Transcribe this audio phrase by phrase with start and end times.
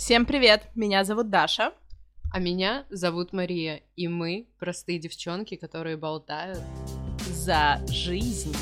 [0.00, 0.62] Всем привет!
[0.74, 1.74] Меня зовут Даша.
[2.32, 6.62] А меня зовут Мария, и мы простые девчонки, которые болтают
[7.28, 8.56] за жизнь.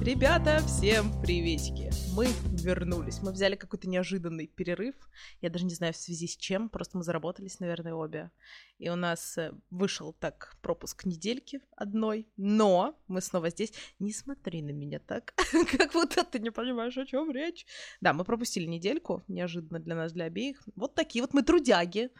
[0.00, 1.84] Ребята, всем приветики!
[2.14, 3.20] мы вернулись.
[3.22, 4.94] Мы взяли какой-то неожиданный перерыв.
[5.40, 6.68] Я даже не знаю, в связи с чем.
[6.68, 8.30] Просто мы заработались, наверное, обе.
[8.78, 12.28] И у нас э, вышел так пропуск недельки одной.
[12.36, 13.72] Но мы снова здесь.
[13.98, 15.34] Не смотри на меня так,
[15.78, 17.66] как будто ты не понимаешь, о чем речь.
[18.00, 19.22] Да, мы пропустили недельку.
[19.28, 20.62] Неожиданно для нас, для обеих.
[20.74, 22.10] Вот такие вот мы трудяги.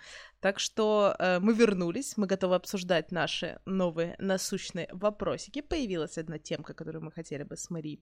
[0.41, 5.63] Так что э, мы вернулись, мы готовы обсуждать наши новые насущные вопросики.
[5.63, 8.01] Появилась одна темка, которую мы хотели бы с Мари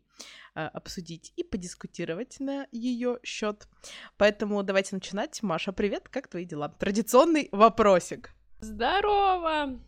[0.54, 3.68] э, обсудить и подискутировать на ее счет.
[4.16, 5.42] Поэтому давайте начинать.
[5.42, 6.68] Маша, привет, как твои дела?
[6.68, 8.34] Традиционный вопросик.
[8.62, 9.80] Здорово!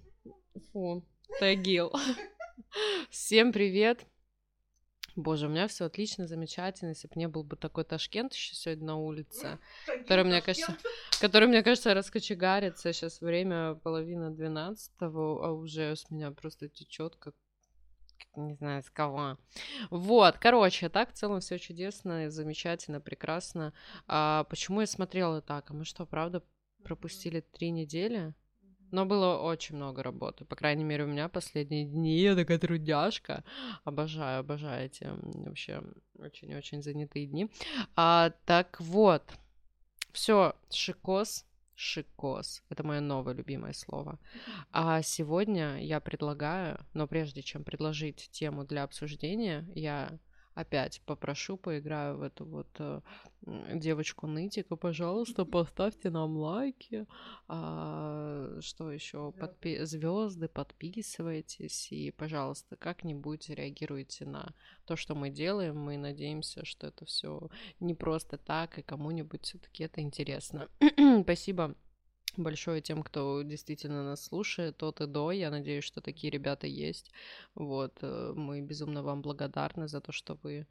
[0.73, 1.07] Фу,
[1.39, 1.93] тагил.
[3.09, 4.05] Всем привет!
[5.15, 6.89] Боже, у меня все отлично, замечательно.
[6.89, 10.77] Если бы не был бы такой Ташкент еще сегодня на улице, который, мне кажется,
[11.21, 12.93] который, мне кажется, раскочегарится.
[12.93, 17.37] Сейчас время половина двенадцатого, а уже с меня просто течет как
[18.35, 19.39] не знаю, с кого.
[19.91, 23.73] Вот, короче, так в целом все чудесно, замечательно, прекрасно.
[24.09, 25.71] А почему я смотрела так?
[25.71, 26.43] А мы что, правда
[26.83, 28.35] пропустили три недели?
[28.95, 30.45] Но было очень много работы.
[30.45, 32.21] По крайней мере, у меня последние дни.
[32.21, 33.43] Я такая трудяшка.
[33.83, 35.11] Обожаю, обожаю эти
[35.45, 35.83] вообще
[36.17, 37.51] очень-очень занятые дни.
[37.97, 39.25] А, так вот.
[40.13, 41.45] Все, шикос.
[41.75, 42.63] Шикос.
[42.69, 44.21] Это мое новое любимое слово.
[44.71, 50.21] А сегодня я предлагаю, но прежде чем предложить тему для обсуждения, я
[50.55, 53.01] опять попрошу, поиграю в эту вот э,
[53.75, 57.07] девочку нытика, пожалуйста, поставьте нам лайки,
[57.49, 64.55] а, что еще, Подпи- звезды, подписывайтесь и, пожалуйста, как-нибудь реагируйте на
[64.87, 65.77] то, что мы делаем.
[65.77, 67.49] Мы надеемся, что это все
[67.81, 70.69] не просто так, и кому-нибудь все-таки это интересно.
[71.23, 71.75] Спасибо
[72.37, 75.31] большое тем, кто действительно нас слушает, от и до.
[75.31, 77.11] Я надеюсь, что такие ребята есть.
[77.55, 80.67] Вот, э, мы безумно вам благодарны за то, что вы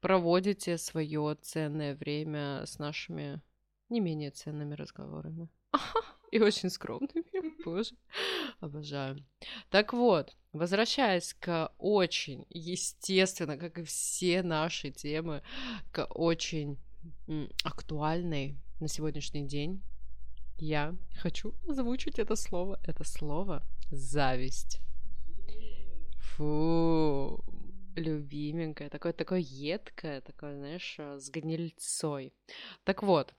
[0.00, 3.40] проводите свое ценное время с нашими
[3.88, 5.48] не менее ценными разговорами.
[6.30, 7.24] И очень скромными,
[7.64, 7.94] боже,
[8.60, 9.24] обожаю.
[9.70, 15.42] Так вот, возвращаясь к очень, естественно, как и все наши темы,
[15.90, 16.78] к очень
[17.64, 19.82] актуальной на сегодняшний день
[20.58, 22.80] я хочу озвучить это слово.
[22.84, 24.80] Это слово зависть.
[26.18, 27.44] Фу,
[27.96, 32.32] любименькое, такое, такое едкое, такое, знаешь, э, с гнильцой.
[32.84, 33.34] Так вот,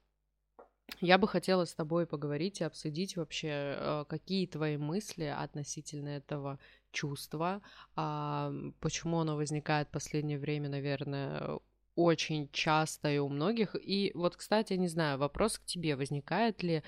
[1.01, 6.59] я бы хотела с тобой поговорить и обсудить вообще, э, какие твои мысли относительно этого
[6.91, 7.61] чувства,
[7.95, 11.59] а, почему оно возникает в последнее время, наверное,
[11.99, 13.75] очень часто и у многих.
[13.75, 16.81] И вот, кстати, не знаю, вопрос к тебе, возникает ли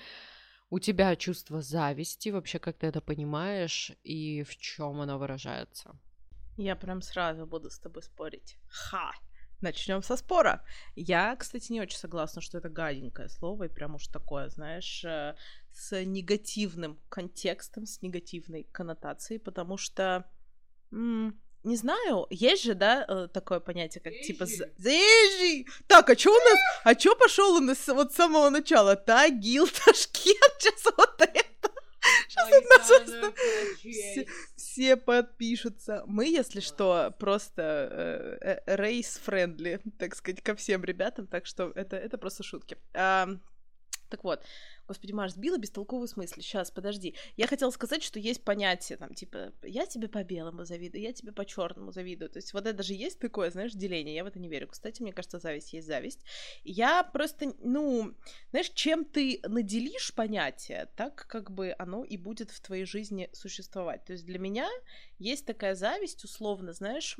[0.70, 5.98] у тебя чувство зависти, вообще как ты это понимаешь и в чем оно выражается?
[6.56, 8.56] Я прям сразу буду с тобой спорить.
[8.68, 9.12] Ха!
[9.60, 10.64] Начнем со спора.
[10.96, 15.36] Я, кстати, не очень согласна, что это гаденькое слово, и прям уж такое, знаешь, э,
[15.70, 20.24] с негативным контекстом, с негативной коннотацией, потому что
[20.90, 25.66] м- не знаю, есть же, да, э, такое понятие, как типа заезжий.
[25.86, 28.96] Так, а что у нас, а что пошел у нас вот с самого начала?
[28.96, 31.70] Тагил, Ташкент, сейчас вот это.
[32.28, 36.02] Сейчас у нас все, все подпишутся.
[36.06, 42.18] Мы, если что, просто race-friendly, э, так сказать, ко всем ребятам, так что это, это
[42.18, 42.76] просто шутки.
[42.92, 43.28] А,
[44.08, 44.42] так вот,
[44.88, 46.42] Господи, Маш, сбила бестолковую с мысли.
[46.42, 47.14] Сейчас, подожди.
[47.36, 51.32] Я хотела сказать, что есть понятие, там, типа, я тебе по белому завидую, я тебе
[51.32, 52.30] по черному завидую.
[52.30, 54.14] То есть вот это же есть такое, знаешь, деление.
[54.14, 54.68] Я в это не верю.
[54.68, 56.20] Кстати, мне кажется, зависть есть зависть.
[56.64, 58.14] Я просто, ну,
[58.50, 64.04] знаешь, чем ты наделишь понятие, так как бы оно и будет в твоей жизни существовать.
[64.04, 64.68] То есть для меня
[65.18, 67.16] есть такая зависть, условно, знаешь,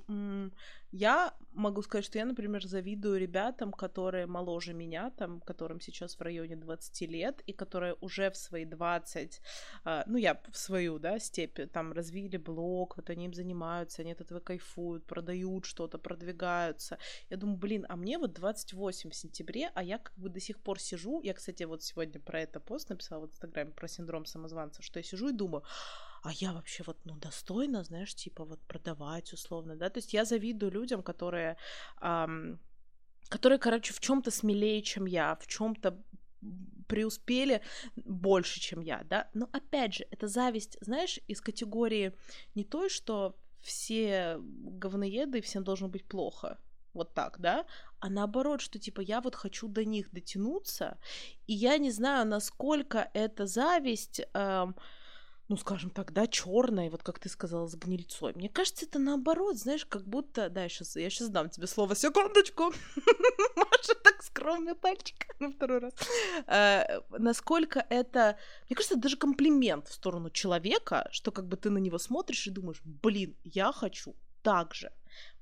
[0.91, 6.20] я могу сказать, что я, например, завидую ребятам, которые моложе меня, там, которым сейчас в
[6.20, 9.41] районе 20 лет, и которые уже в свои 20,
[9.85, 14.13] а, ну, я в свою, да, степень, там, развили блог, вот они им занимаются, они
[14.13, 16.99] от этого кайфуют, продают что-то, продвигаются.
[17.31, 20.59] Я думаю, блин, а мне вот 28 в сентябре, а я как бы до сих
[20.59, 24.83] пор сижу, я, кстати, вот сегодня про это пост написала в Инстаграме, про синдром самозванца,
[24.83, 25.65] что я сижу и думаю,
[26.23, 30.25] а я вообще вот, ну, достойна, знаешь, типа вот продавать условно, да, то есть я
[30.25, 31.57] завидую людям, которые,
[32.01, 32.61] эм,
[33.29, 36.03] которые, короче, в чем-то смелее, чем я, в чем-то
[36.87, 37.62] преуспели
[37.97, 42.12] больше, чем я, да, но опять же, это зависть, знаешь, из категории
[42.55, 46.59] не той, что все говноеды, всем должно быть плохо.
[46.94, 47.65] Вот так, да?
[48.00, 50.99] А наоборот, что типа я вот хочу до них дотянуться,
[51.47, 54.21] и я не знаю, насколько эта зависть...
[54.35, 54.77] Эм,
[55.53, 58.33] ну, скажем так, да, черной, вот как ты сказала, с гнильцой.
[58.35, 60.49] Мне кажется, это наоборот, знаешь, как будто...
[60.49, 62.73] Да, я сейчас, я сейчас дам тебе слово, секундочку.
[63.57, 65.93] Маша так скромный пальчик на второй раз.
[66.47, 68.39] А, насколько это...
[68.71, 72.51] Мне кажется, даже комплимент в сторону человека, что как бы ты на него смотришь и
[72.51, 74.91] думаешь, блин, я хочу так же.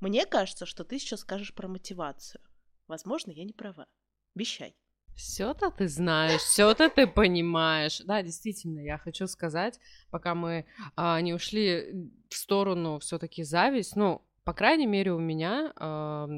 [0.00, 2.42] Мне кажется, что ты сейчас скажешь про мотивацию.
[2.88, 3.86] Возможно, я не права.
[4.34, 4.74] Вещай.
[5.14, 8.00] Все-то ты знаешь, все-то ты понимаешь.
[8.00, 9.78] Да, действительно, я хочу сказать,
[10.10, 10.64] пока мы
[10.96, 16.28] а, не ушли в сторону все-таки зависть, ну, по крайней мере, у меня э,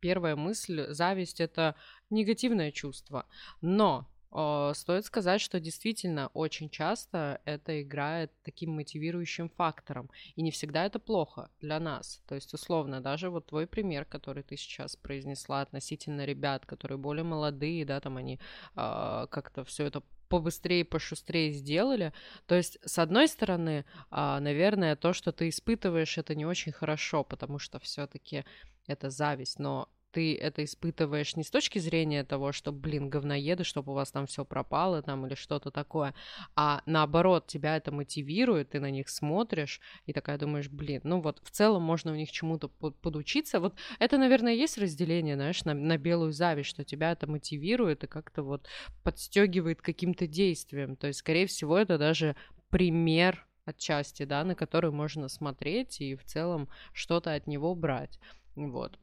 [0.00, 1.74] первая мысль зависть это
[2.10, 3.26] негативное чувство.
[3.62, 10.10] Но стоит сказать, что действительно очень часто это играет таким мотивирующим фактором.
[10.36, 12.22] И не всегда это плохо для нас.
[12.26, 17.24] То есть, условно, даже вот твой пример, который ты сейчас произнесла относительно ребят, которые более
[17.24, 18.38] молодые, да, там они
[18.76, 22.12] э, как-то все это побыстрее, пошустрее сделали.
[22.46, 27.24] То есть, с одной стороны, а, наверное, то, что ты испытываешь, это не очень хорошо,
[27.24, 28.44] потому что все-таки
[28.86, 33.92] это зависть, но ты это испытываешь не с точки зрения того, что, блин, говноеды, чтобы
[33.92, 36.14] у вас там все пропало там или что-то такое,
[36.56, 41.40] а наоборот, тебя это мотивирует, ты на них смотришь и такая думаешь, блин, ну вот
[41.44, 43.60] в целом можно у них чему-то подучиться.
[43.60, 48.06] Вот это, наверное, есть разделение, знаешь, на, на белую зависть, что тебя это мотивирует и
[48.06, 48.66] как-то вот
[49.02, 50.96] подстегивает каким-то действием.
[50.96, 52.36] То есть, скорее всего, это даже
[52.70, 58.18] пример отчасти, да, на который можно смотреть и в целом что-то от него брать.
[58.56, 58.98] Вот.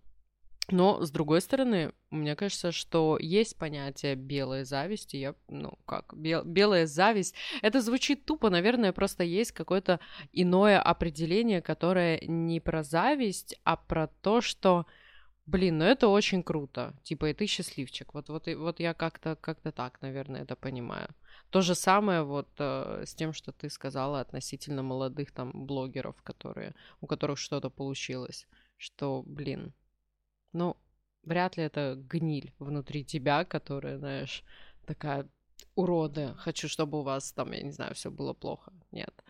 [0.72, 5.18] Но, с другой стороны, мне кажется, что есть понятие белой зависти.
[5.18, 7.36] Я, ну, как, бел, белая зависть.
[7.62, 10.00] Это звучит тупо, наверное, просто есть какое-то
[10.34, 14.88] иное определение, которое не про зависть, а про то, что,
[15.46, 16.96] блин, ну это очень круто.
[17.04, 18.16] Типа, и ты счастливчик.
[18.16, 21.10] Вот, вот, вот я как-то как так, наверное, это понимаю.
[21.52, 26.74] То же самое вот э, с тем, что ты сказала относительно молодых там блогеров, которые,
[27.02, 28.48] у которых что-то получилось.
[28.78, 29.74] Что, блин,
[30.56, 30.78] ну,
[31.24, 34.44] вряд ли это гниль внутри тебя, которая, знаешь,
[34.86, 35.28] такая
[35.75, 38.72] уроды, хочу, чтобы у вас там, я не знаю, все было плохо.
[38.92, 39.24] Нет.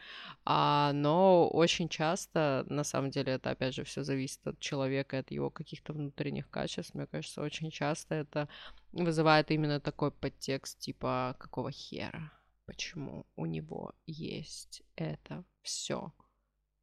[0.45, 5.31] А, но очень часто, на самом деле, это опять же все зависит от человека, от
[5.31, 6.93] его каких-то внутренних качеств.
[6.93, 8.47] Мне кажется, очень часто это
[8.91, 12.31] вызывает именно такой подтекст, типа, какого хера?
[12.65, 16.11] Почему у него есть это все?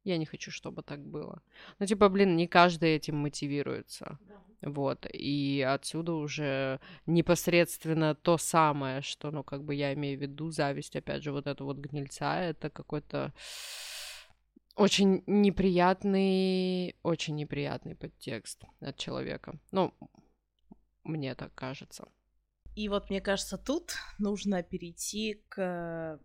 [0.03, 1.41] Я не хочу, чтобы так было.
[1.79, 4.19] Ну, типа, блин, не каждый этим мотивируется.
[4.21, 4.69] Да.
[4.69, 5.05] Вот.
[5.13, 10.95] И отсюда уже непосредственно то самое, что, ну, как бы я имею в виду, зависть,
[10.95, 13.33] опять же, вот это вот гнильца, это какой-то
[14.75, 19.59] очень неприятный, очень неприятный подтекст от человека.
[19.71, 19.93] Ну,
[21.03, 22.07] мне так кажется.
[22.75, 26.19] И вот мне кажется, тут нужно перейти к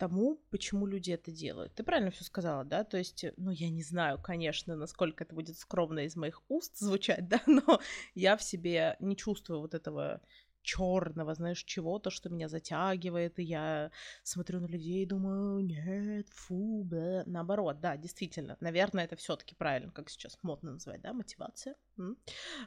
[0.00, 1.74] тому, почему люди это делают.
[1.74, 2.84] Ты правильно все сказала, да?
[2.84, 7.28] То есть, ну, я не знаю, конечно, насколько это будет скромно из моих уст звучать,
[7.28, 7.80] да, но
[8.14, 10.22] я в себе не чувствую вот этого
[10.62, 13.90] черного, знаешь, чего-то, что меня затягивает, и я
[14.22, 17.22] смотрю на людей и думаю, нет, фу, бля.
[17.26, 21.74] Наоборот, да, действительно, наверное, это все таки правильно, как сейчас модно называть, да, мотивация.
[21.98, 22.16] М?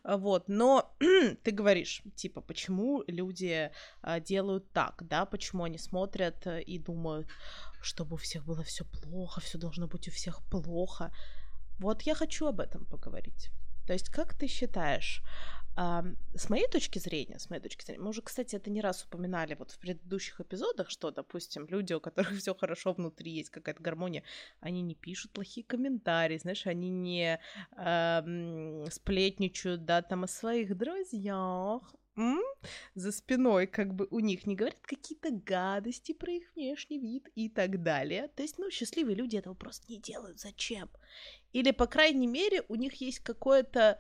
[0.04, 0.96] Вот, но
[1.44, 3.72] ты говоришь, типа, почему люди
[4.02, 7.28] а, делают так, да, почему они смотрят и думают,
[7.82, 11.12] чтобы у всех было все плохо, все должно быть у всех плохо.
[11.80, 13.52] Вот я хочу об этом поговорить.
[13.86, 18.10] То есть, как ты считаешь, а, с моей точки зрения, с моей точки зрения, мы
[18.10, 22.32] уже, кстати, это не раз упоминали вот в предыдущих эпизодах, что, допустим, люди, у которых
[22.38, 24.24] все хорошо внутри, есть какая-то гармония,
[24.60, 27.40] они не пишут плохие комментарии, знаешь, они не
[27.76, 32.40] э, сплетничают, да, там о своих друзьях, м?
[32.96, 37.50] за спиной, как бы у них не говорят какие-то гадости про их внешний вид и
[37.50, 38.28] так далее.
[38.36, 40.40] То есть, ну, счастливые люди этого просто не делают.
[40.40, 40.90] Зачем?
[41.52, 43.98] Или, по крайней мере, у них есть какое-то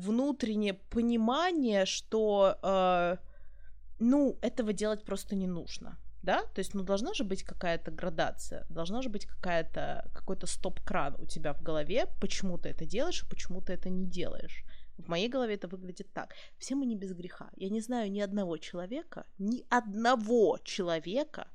[0.00, 3.16] внутреннее понимание, что, э,
[3.98, 5.98] ну, этого делать просто не нужно.
[6.22, 11.16] Да, то есть, ну, должна же быть какая-то градация, должна же быть какая-то, какой-то стоп-кран
[11.18, 14.64] у тебя в голове, почему ты это делаешь, а почему ты это не делаешь.
[14.98, 16.34] В моей голове это выглядит так.
[16.58, 17.48] Все мы не без греха.
[17.56, 21.48] Я не знаю ни одного человека, ни одного человека,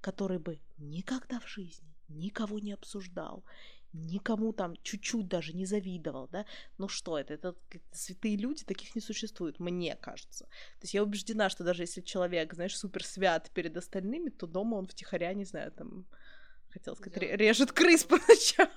[0.00, 3.44] который бы никогда в жизни никого не обсуждал,
[3.92, 6.44] никому там чуть-чуть даже не завидовал, да,
[6.78, 7.54] ну что это, это
[7.92, 10.44] святые люди, таких не существует, мне кажется.
[10.44, 14.76] То есть я убеждена, что даже если человек, знаешь, супер свят перед остальными, то дома
[14.76, 16.06] он втихаря, не знаю, там,
[16.70, 18.68] хотел сказать, режет крыс по ночам.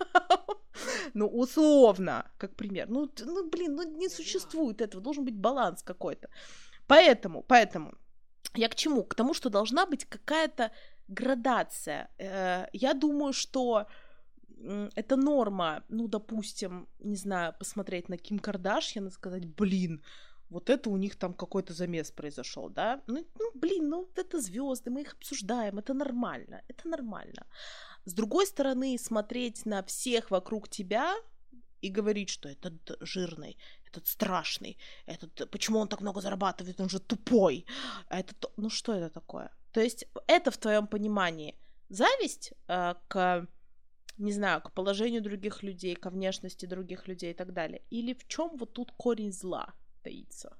[1.14, 2.90] Ну, условно, как пример.
[2.90, 6.30] Ну, ну, блин, ну не существует этого, должен быть баланс какой-то.
[6.88, 7.94] Поэтому, поэтому,
[8.56, 9.04] я к чему?
[9.04, 10.72] К тому, что должна быть какая-то
[11.08, 12.10] градация.
[12.18, 13.88] Э, я думаю, что
[14.96, 20.02] это норма, ну, допустим, не знаю, посмотреть на Ким Кардашьян и сказать, блин,
[20.50, 23.02] вот это у них там какой-то замес произошел, да?
[23.08, 27.46] Ну, ну, блин, ну это звезды, мы их обсуждаем, это нормально, это нормально.
[28.06, 31.16] С другой стороны, смотреть на всех вокруг тебя
[31.82, 37.00] и говорить, что этот жирный, этот страшный, этот, почему он так много зарабатывает, он же
[37.00, 37.66] тупой,
[38.10, 39.50] а этот, ну что это такое?
[39.72, 41.56] То есть это в твоем понимании
[41.90, 43.48] зависть э, к
[44.22, 47.82] не знаю, к положению других людей, ко внешности других людей и так далее?
[47.90, 49.74] Или в чем вот тут корень зла
[50.04, 50.58] таится?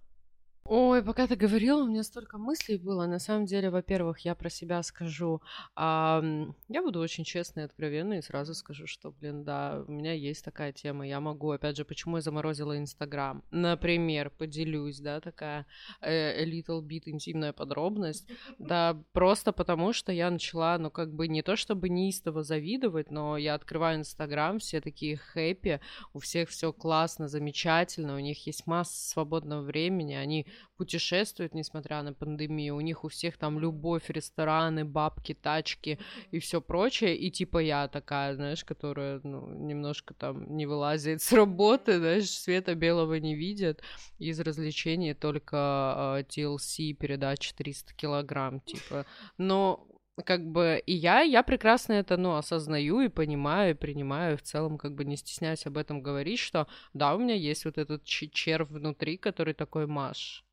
[0.64, 3.06] Ой, пока ты говорила, у меня столько мыслей было.
[3.06, 5.42] На самом деле, во-первых, я про себя скажу.
[5.76, 6.24] А,
[6.70, 10.46] я буду очень честной и откровенной и сразу скажу, что, блин, да, у меня есть
[10.46, 11.06] такая тема.
[11.06, 13.44] Я могу, опять же, почему я заморозила Инстаграм.
[13.52, 15.66] Например, поделюсь, да, такая
[16.00, 18.30] э, little bit интимная подробность.
[18.60, 23.36] Да, просто потому, что я начала, ну, как бы не то чтобы неистово завидовать, но
[23.36, 25.82] я открываю Инстаграм, все такие хэппи,
[26.14, 32.14] у всех все классно, замечательно, у них есть масса свободного времени, они путешествуют, несмотря на
[32.14, 32.76] пандемию.
[32.76, 36.00] У них у всех там любовь, рестораны, бабки, тачки
[36.32, 37.16] и все прочее.
[37.16, 42.76] И типа я такая, знаешь, которая ну, немножко там не вылазит с работы, знаешь, света
[42.76, 43.82] белого не видит.
[44.20, 49.06] Из развлечений только э, TLC передача 300 килограмм, типа.
[49.38, 49.88] Но
[50.26, 54.44] как бы и я, я прекрасно это, ну, осознаю и понимаю, и принимаю, и в
[54.44, 58.04] целом как бы не стесняюсь об этом говорить, что да, у меня есть вот этот
[58.04, 60.46] червь внутри, который такой Маш,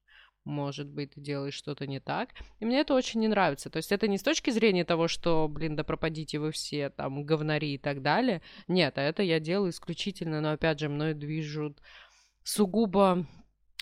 [0.49, 2.31] может быть, ты делаешь что-то не так.
[2.59, 3.69] И мне это очень не нравится.
[3.69, 7.25] То есть это не с точки зрения того, что, блин, да пропадите вы все, там,
[7.25, 8.41] говнари и так далее.
[8.67, 11.83] Нет, а это я делаю исключительно, но, опять же, мной движут
[12.45, 13.27] сугубо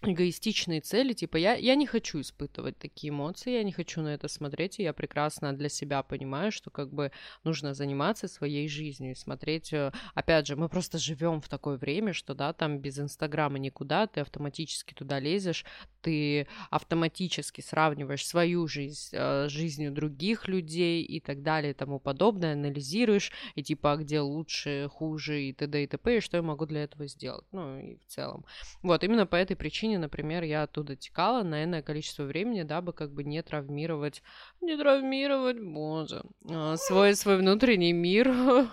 [0.03, 4.29] эгоистичные цели, типа я, я не хочу испытывать такие эмоции, я не хочу на это
[4.29, 7.13] смотреть, и я прекрасно для себя понимаю, что как бы
[7.45, 12.13] нужно заниматься своей жизнью и смотреть, э, опять же, мы просто живем в такое время,
[12.13, 15.65] что да, там без Инстаграма никуда, ты автоматически туда лезешь,
[16.03, 22.01] ты автоматически сравниваешь свою жизнь э, с жизнью других людей и так далее и тому
[22.01, 25.85] подобное, анализируешь, и типа, а где лучше, хуже и т.д.
[25.85, 28.45] и т.п., и что я могу для этого сделать, ну и в целом.
[28.83, 32.93] Вот, именно по этой причине причине, например, я оттуда текала на энное количество времени, дабы
[32.93, 34.23] как бы не травмировать,
[34.61, 38.33] не травмировать, боже, а, свой, свой внутренний мир.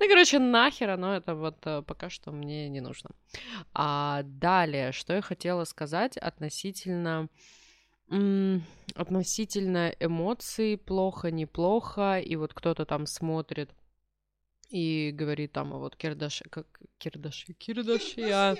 [0.00, 3.10] Ну, короче, нахер оно это вот э, пока что мне не нужно.
[3.72, 7.28] А далее, что я хотела сказать относительно
[8.96, 13.70] относительно эмоций, плохо, неплохо, и вот кто-то там смотрит
[14.70, 16.66] и говорит там, а вот Кардаши, как
[16.98, 18.56] Кардаши, Кардаши,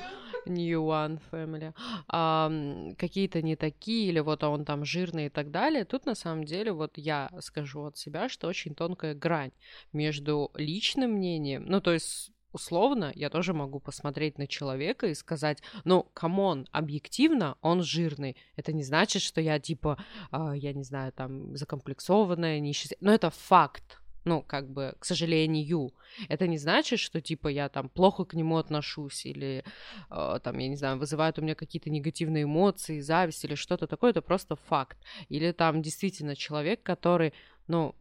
[0.47, 1.73] ну вон family,
[2.09, 2.51] а,
[2.99, 5.85] какие-то не такие, или вот он там жирный и так далее.
[5.85, 9.53] Тут на самом деле вот я скажу от себя, что очень тонкая грань
[9.93, 15.63] между личным мнением, ну то есть условно, я тоже могу посмотреть на человека и сказать,
[15.85, 18.37] ну, come on, объективно он жирный.
[18.57, 20.03] Это не значит, что я, типа,
[20.33, 22.99] э, я не знаю, там, закомплексованная, несчастная.
[23.01, 24.01] Но это факт.
[24.25, 25.93] Ну, как бы, к сожалению.
[26.29, 29.65] Это не значит, что, типа, я там плохо к нему отношусь или,
[30.11, 34.11] э, там, я не знаю, вызывает у меня какие-то негативные эмоции, зависть или что-то такое.
[34.11, 34.99] Это просто факт.
[35.29, 37.33] Или там действительно человек, который,
[37.67, 37.95] ну,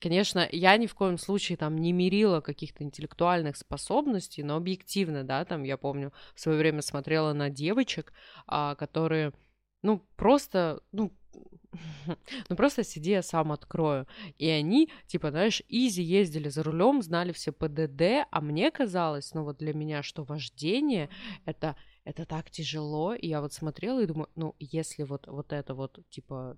[0.00, 5.44] Конечно, я ни в коем случае там не мерила каких-то интеллектуальных способностей, но объективно, да,
[5.44, 8.14] там я помню, в свое время смотрела на девочек,
[8.46, 9.34] а, которые,
[9.82, 11.12] ну, просто, ну,
[12.48, 14.06] ну просто сиди, я сам открою.
[14.38, 19.44] И они, типа, знаешь, изи ездили за рулем, знали все ПДД, а мне казалось, ну
[19.44, 21.08] вот для меня, что вождение
[21.44, 25.74] это это так тяжело, и я вот смотрела и думаю, ну если вот вот это
[25.74, 26.56] вот типа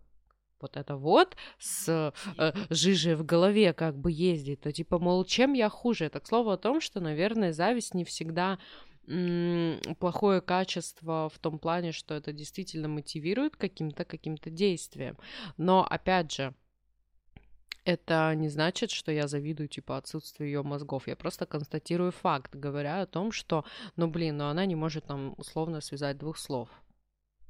[0.63, 5.53] вот это вот с э, жижей в голове как бы ездить, то типа, мол, чем
[5.55, 6.05] я хуже?
[6.05, 8.59] Это к слову о том, что, наверное, зависть не всегда
[9.99, 15.17] плохое качество в том плане, что это действительно мотивирует каким-то каким-то действием.
[15.57, 16.55] Но опять же,
[17.85, 21.09] это не значит, что я завидую, типа, отсутствию ее мозгов.
[21.09, 23.65] Я просто констатирую факт, говоря о том, что,
[23.97, 26.69] ну, блин, ну она не может там условно связать двух слов.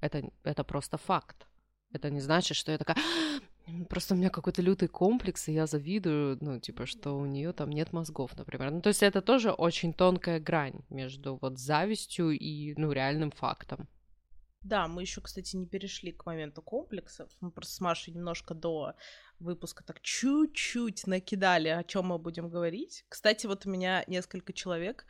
[0.00, 1.47] Это, это просто факт.
[1.92, 2.97] Это не значит, что я такая,
[3.88, 7.71] Просто у меня какой-то лютый комплекс, и я завидую, ну, типа, что у нее там
[7.71, 8.71] нет мозгов, например.
[8.71, 13.88] Ну, то есть это тоже очень тонкая грань между вот завистью и, ну, реальным фактом.
[14.62, 17.31] Да, мы еще, кстати, не перешли к моменту комплексов.
[17.40, 18.95] Мы просто с Машей немножко до
[19.40, 23.04] выпуска так чуть-чуть накидали, о чем мы будем говорить.
[23.09, 25.04] Кстати, вот у меня несколько человек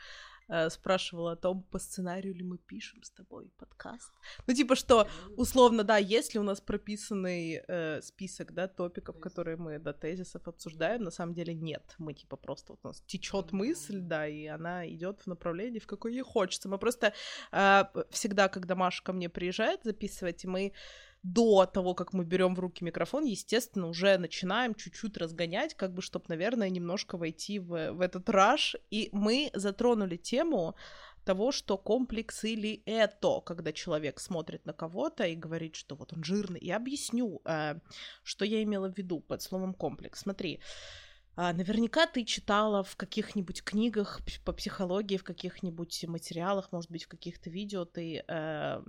[0.71, 4.13] спрашивала о том, по сценарию ли мы пишем с тобой подкаст.
[4.47, 9.57] Ну, типа, что, условно, да, есть ли у нас прописанный э, список, да, топиков, которые
[9.57, 11.95] мы до тезисов обсуждаем, на самом деле нет.
[11.99, 15.87] Мы, типа, просто вот у нас течет мысль, да, и она идет в направлении, в
[15.87, 16.69] какое ей хочется.
[16.69, 17.13] Мы просто
[17.53, 20.73] э, всегда, когда Маша ко мне приезжает записывать, мы
[21.23, 26.03] до того, как мы берем в руки микрофон, естественно, уже начинаем чуть-чуть разгонять, как бы,
[26.03, 28.77] чтобы, наверное, немножко войти в, в этот раш.
[28.91, 30.75] И мы затронули тему
[31.25, 36.25] того, что комплекс или это, когда человек смотрит на кого-то и говорит, что вот он
[36.25, 36.61] жирный.
[36.61, 37.77] Я объясню, э,
[38.25, 40.21] что я имела в виду под словом комплекс.
[40.21, 40.61] Смотри,
[41.35, 47.09] а, наверняка ты читала в каких-нибудь книгах по психологии, в каких-нибудь материалах, может быть, в
[47.09, 48.83] каких-то видео ты э,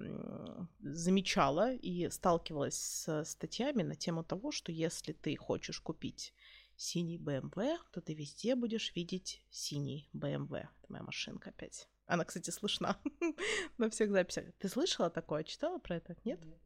[0.81, 6.33] замечала и сталкивалась с статьями на тему того, что если ты хочешь купить
[6.75, 10.67] синий BMW, то ты везде будешь видеть синий BMW.
[10.81, 11.87] Это моя машинка опять.
[12.05, 12.99] Она, кстати, слышна
[13.77, 14.45] на всех записях.
[14.59, 15.43] Ты слышала такое?
[15.43, 16.15] Читала про это?
[16.25, 16.43] Нет?
[16.43, 16.62] Нет.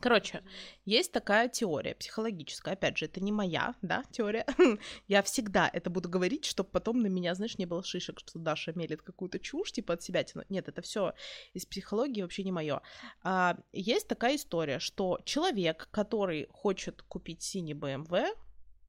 [0.00, 0.42] Короче,
[0.84, 2.74] есть такая теория психологическая.
[2.74, 4.46] Опять же, это не моя, да, теория.
[5.08, 8.72] Я всегда это буду говорить, чтобы потом на меня, знаешь, не было шишек, что Даша
[8.74, 10.50] мелит какую-то чушь, типа от себя тянуть.
[10.50, 11.14] Нет, это все
[11.54, 12.82] из психологии вообще не мое.
[13.22, 18.34] А, есть такая история, что человек, который хочет купить синий BMW,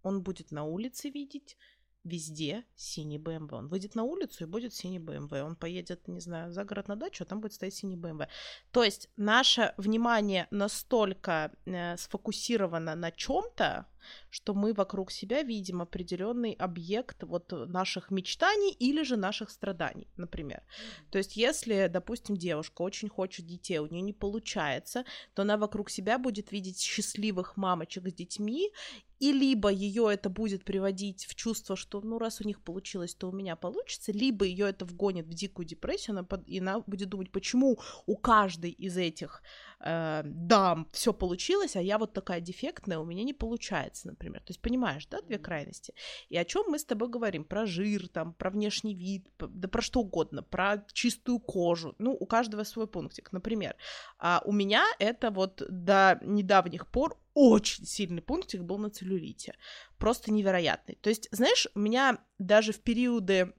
[0.03, 1.57] он будет на улице видеть
[2.05, 3.55] везде синий BMW.
[3.55, 5.41] Он выйдет на улицу и будет синий BMW.
[5.41, 8.27] Он поедет, не знаю, за город на дачу, а там будет стоять синий BMW.
[8.71, 13.87] То есть наше внимание настолько э, сфокусировано на чем-то,
[14.29, 20.63] что мы вокруг себя видим определенный объект вот наших мечтаний или же наших страданий, например.
[21.11, 25.89] То есть, если, допустим, девушка очень хочет детей, у нее не получается, то она вокруг
[25.89, 28.71] себя будет видеть счастливых мамочек с детьми,
[29.19, 33.29] и либо ее это будет приводить в чувство, что ну раз у них получилось, то
[33.29, 36.47] у меня получится, либо ее это вгонит в дикую депрессию, она под...
[36.47, 39.41] и она будет думать, почему у каждой из этих
[39.79, 44.41] э, дам все получилось, а я вот такая дефектная, у меня не получается, например.
[44.41, 45.93] То есть понимаешь, да, две крайности.
[46.29, 47.43] И о чем мы с тобой говорим?
[47.43, 51.95] Про жир, там, про внешний вид, да про что угодно, про чистую кожу.
[51.99, 53.75] Ну, у каждого свой пунктик, например.
[54.19, 59.55] А у меня это вот до недавних пор очень сильный пунктик был на целлюлите.
[59.97, 60.97] Просто невероятный.
[61.01, 63.53] То есть, знаешь, у меня даже в периоды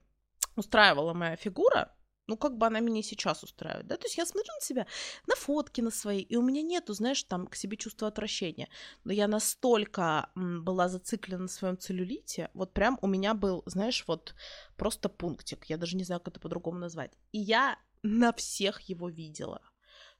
[0.55, 1.93] устраивала моя фигура,
[2.27, 4.87] ну, как бы она меня сейчас устраивает, да, то есть я смотрю на себя,
[5.27, 8.69] на фотки на свои, и у меня нету, знаешь, там, к себе чувства отвращения,
[9.03, 14.35] но я настолько была зациклена на своем целлюлите, вот прям у меня был, знаешь, вот
[14.75, 19.09] просто пунктик, я даже не знаю, как это по-другому назвать, и я на всех его
[19.09, 19.61] видела,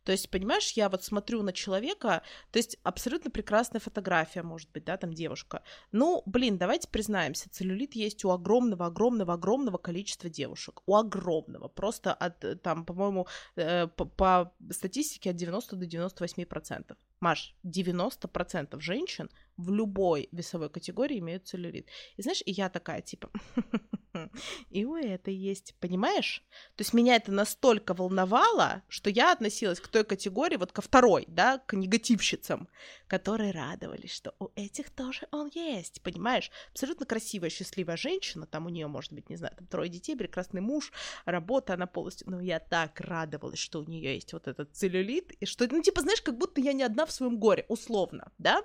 [0.08, 4.86] то есть, понимаешь, я вот смотрю на человека, то есть абсолютно прекрасная фотография, может быть,
[4.86, 5.64] да, там девушка.
[5.92, 10.82] Ну, блин, давайте признаемся, целлюлит есть у огромного, огромного, огромного количества девушек.
[10.86, 11.68] У огромного.
[11.68, 16.98] Просто от, э, там, по-моему, э, по, по статистике от 90 до 98 процентов.
[17.20, 21.90] Маш, 90 процентов женщин в любой весовой категории имеют целлюлит.
[22.16, 23.30] И знаешь, и я такая, типа,
[24.70, 26.44] и у этой есть, понимаешь?
[26.76, 31.26] То есть меня это настолько волновало, что я относилась к той категории, вот ко второй,
[31.28, 32.68] да, к негативщицам,
[33.08, 36.52] которые радовались, что у этих тоже он есть, понимаешь?
[36.72, 40.62] Абсолютно красивая, счастливая женщина, там у нее может быть, не знаю, там трое детей, прекрасный
[40.62, 40.92] муж,
[41.26, 45.46] работа, она полностью, но я так радовалась, что у нее есть вот этот целлюлит, и
[45.46, 48.64] что, ну, типа, знаешь, как будто я не одна в своем горе, условно, да?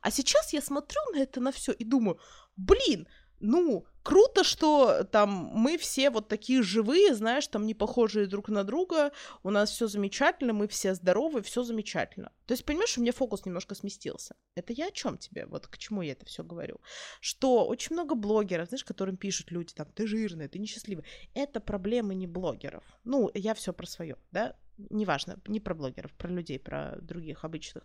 [0.00, 2.18] А сейчас я смотрю на это на все и думаю,
[2.56, 3.08] блин,
[3.40, 8.64] ну, круто, что там мы все вот такие живые, знаешь, там не похожие друг на
[8.64, 12.32] друга, у нас все замечательно, мы все здоровы, все замечательно.
[12.46, 14.36] То есть, понимаешь, у меня фокус немножко сместился.
[14.54, 15.46] Это я о чем тебе?
[15.46, 16.80] Вот к чему я это все говорю?
[17.20, 21.04] Что очень много блогеров, знаешь, которым пишут люди, там, ты жирная, ты несчастливая.
[21.34, 22.84] Это проблемы не блогеров.
[23.04, 24.56] Ну, я все про свое, да?
[24.90, 27.84] Неважно, не про блогеров, про людей, про других обычных.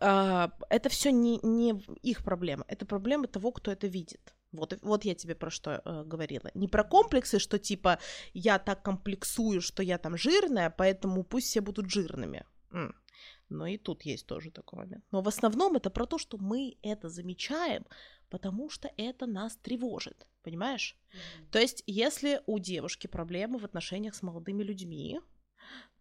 [0.00, 4.34] А, это все не, не их проблема, это проблема того, кто это видит.
[4.52, 6.50] Вот, вот я тебе про что э, говорила.
[6.54, 7.98] Не про комплексы, что типа
[8.34, 12.46] я так комплексую, что я там жирная, поэтому пусть все будут жирными.
[12.70, 12.94] М.
[13.48, 15.04] Но и тут есть тоже такой момент.
[15.10, 17.84] Но в основном это про то, что мы это замечаем,
[18.30, 20.26] потому что это нас тревожит.
[20.42, 20.96] Понимаешь?
[20.96, 21.50] Mm-hmm.
[21.50, 25.20] То есть, если у девушки проблемы в отношениях с молодыми людьми,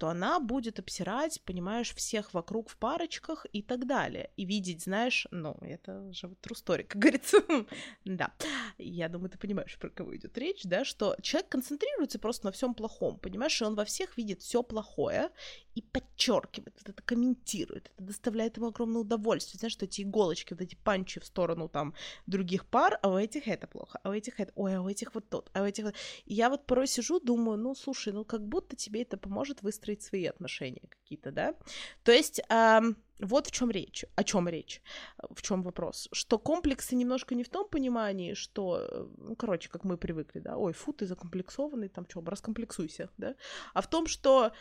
[0.04, 4.32] то она будет обсирать, понимаешь, всех вокруг в парочках и так далее.
[4.36, 7.38] И видеть, знаешь, ну, это же вот true story, как говорится.
[8.04, 8.34] да.
[8.78, 12.74] Я думаю, ты понимаешь, про кого идет речь, да, что человек концентрируется просто на всем
[12.74, 15.30] плохом, понимаешь, и он во всех видит все плохое
[15.76, 20.62] и подчеркивает, вот это комментирует, это доставляет ему огромное удовольствие, знаешь, что эти иголочки, вот
[20.62, 21.94] эти панчи в сторону там
[22.28, 25.16] других пар, а у этих это плохо, а у этих это, ой, а у этих
[25.16, 25.94] вот тот, а у этих...
[26.26, 29.93] И я вот порой сижу, думаю, ну, слушай, ну, как будто тебе это поможет выстроить
[30.02, 31.56] свои отношения какие-то, да?
[32.04, 34.82] То есть, эм, вот в чем речь, о чем речь,
[35.30, 39.98] в чем вопрос, что комплексы немножко не в том понимании, что, ну, короче, как мы
[39.98, 43.36] привыкли, да, ой, фу, ты закомплексованный, там, что, раскомплексуйся, да,
[43.74, 44.52] а в том, что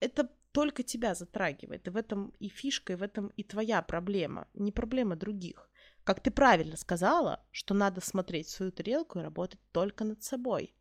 [0.00, 4.46] это только тебя затрагивает, и в этом и фишка, и в этом и твоя проблема,
[4.54, 5.68] не проблема других.
[6.04, 10.74] Как ты правильно сказала, что надо смотреть свою тарелку и работать только над собой.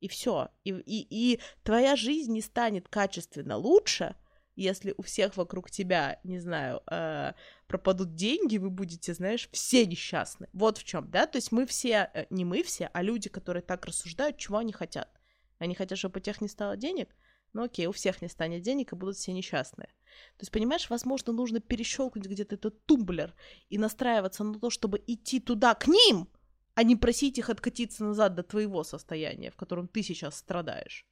[0.00, 0.50] И все.
[0.64, 4.14] И, и, и твоя жизнь не станет качественно лучше,
[4.56, 7.34] если у всех вокруг тебя, не знаю, э,
[7.66, 10.48] пропадут деньги, вы будете, знаешь, все несчастны.
[10.54, 11.26] Вот в чем, да?
[11.26, 14.72] То есть мы все, э, не мы все, а люди, которые так рассуждают, чего они
[14.72, 15.10] хотят.
[15.58, 17.14] Они хотят, чтобы у тех не стало денег,
[17.52, 19.88] ну окей, у всех не станет денег, и будут все несчастные.
[19.88, 23.34] То есть, понимаешь, возможно, нужно перещелкнуть где-то этот тумблер
[23.68, 26.28] и настраиваться на то, чтобы идти туда к ним,
[26.76, 31.06] а не просить их откатиться назад до твоего состояния, в котором ты сейчас страдаешь.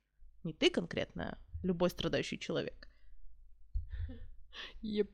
[0.45, 2.89] Не ты конкретно, а любой страдающий человек.
[4.83, 5.09] Yep.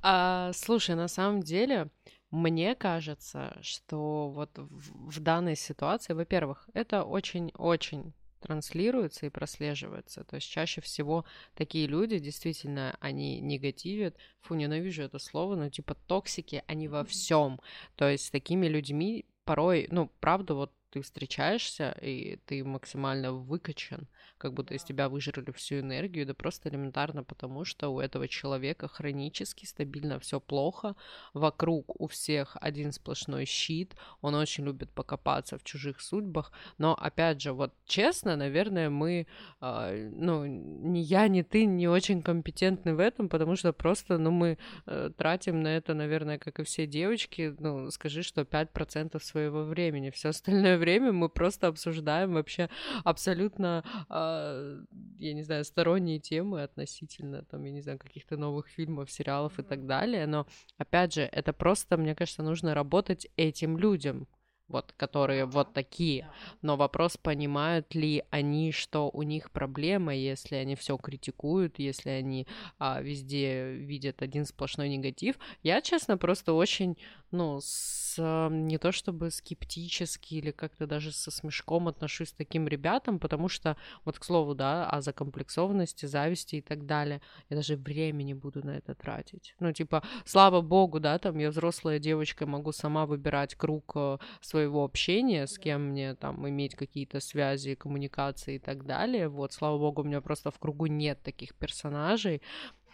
[0.00, 1.90] А, слушай, на самом деле,
[2.30, 10.24] мне кажется, что вот в, в данной ситуации, во-первых, это очень-очень транслируется и прослеживается.
[10.24, 14.16] То есть чаще всего такие люди действительно, они негативят.
[14.42, 17.60] Фу, ненавижу это слово, но типа токсики, они во всем.
[17.96, 24.06] То есть с такими людьми порой, ну, правда, вот ты встречаешься, и ты максимально выкачан,
[24.36, 28.88] как будто из тебя выжрали всю энергию, да просто элементарно потому, что у этого человека
[28.88, 30.94] хронически стабильно все плохо,
[31.32, 37.40] вокруг у всех один сплошной щит, он очень любит покопаться в чужих судьбах, но опять
[37.40, 39.26] же, вот честно, наверное, мы,
[39.62, 44.30] э, ну, ни я, ни ты не очень компетентны в этом, потому что просто, ну,
[44.30, 49.64] мы э, тратим на это, наверное, как и все девочки, ну, скажи, что 5% своего
[49.64, 52.68] времени, все остальное время мы просто обсуждаем вообще
[53.04, 54.84] абсолютно, э,
[55.18, 59.62] я не знаю, сторонние темы относительно, там, я не знаю, каких-то новых фильмов, сериалов и
[59.62, 60.26] так далее.
[60.26, 60.46] Но,
[60.78, 64.26] опять же, это просто, мне кажется, нужно работать этим людям
[64.72, 66.28] вот, которые вот такие.
[66.62, 72.46] Но вопрос, понимают ли они, что у них проблема, если они все критикуют, если они
[72.78, 75.36] а, везде видят один сплошной негатив.
[75.62, 76.96] Я, честно, просто очень,
[77.32, 78.16] ну, с,
[78.50, 83.76] не то чтобы скептически или как-то даже со смешком отношусь к таким ребятам, потому что,
[84.04, 88.76] вот к слову, да, о закомплексованности, зависти и так далее, я даже времени буду на
[88.76, 89.54] это тратить.
[89.60, 94.84] Ну, типа, слава богу, да, там я взрослая девочка, могу сама выбирать круг э, своего
[94.84, 99.28] общения, с кем мне там иметь какие-то связи, коммуникации и так далее.
[99.28, 102.42] Вот, слава богу, у меня просто в кругу нет таких персонажей.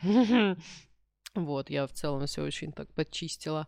[1.45, 3.67] Вот, я в целом все очень так подчистила.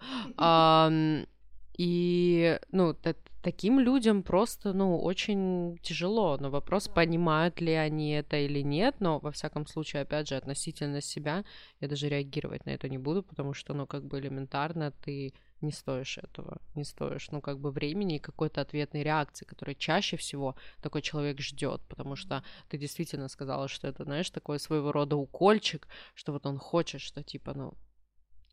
[1.78, 2.94] И, ну,
[3.42, 6.36] таким людям просто, ну, очень тяжело.
[6.38, 8.96] Но вопрос, понимают ли они это или нет.
[9.00, 11.44] Но, во всяком случае, опять же, относительно себя,
[11.80, 15.72] я даже реагировать на это не буду, потому что, ну, как бы элементарно ты не
[15.72, 20.56] стоишь этого, не стоишь, ну, как бы времени и какой-то ответной реакции, которой чаще всего
[20.82, 25.86] такой человек ждет, потому что ты действительно сказала, что это, знаешь, такой своего рода укольчик,
[26.14, 27.74] что вот он хочет, что типа, ну,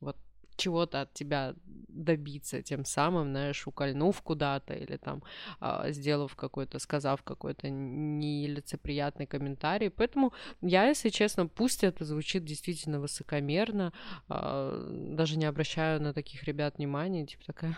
[0.02, 0.18] вот
[0.58, 1.56] чего-то от тебя
[1.88, 5.24] добиться, тем самым, знаешь, укольнув куда-то или там
[5.62, 9.90] э, сделав какой-то, сказав какой-то нелицеприятный комментарий.
[9.90, 13.94] Поэтому я, если честно, пусть это звучит действительно высокомерно,
[14.30, 17.78] э, даже не обращаю на таких ребят внимания, типа такая,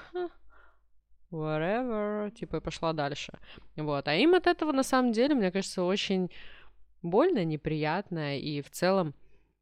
[1.32, 3.38] whatever, типа пошла дальше.
[3.76, 4.08] Вот.
[4.08, 6.30] А им от этого, на самом деле, мне кажется, очень
[7.02, 9.14] больно, неприятно, и в целом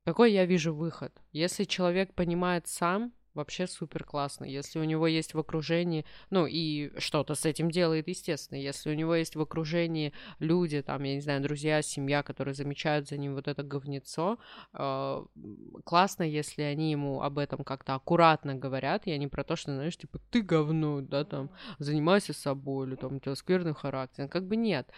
[0.07, 1.11] какой я вижу выход?
[1.33, 4.45] Если человек понимает сам, вообще супер классно.
[4.45, 8.57] Если у него есть в окружении, ну и что-то с этим делает, естественно.
[8.57, 13.09] Если у него есть в окружении люди, там, я не знаю, друзья, семья, которые замечают
[13.09, 14.37] за ним вот это говнецо,
[14.73, 15.25] э,
[15.83, 19.97] классно, если они ему об этом как-то аккуратно говорят, и не про то, что, знаешь,
[19.97, 24.29] типа, ты говно, да, там, занимайся собой, или там, у тебя скверный характер.
[24.29, 24.89] Как бы нет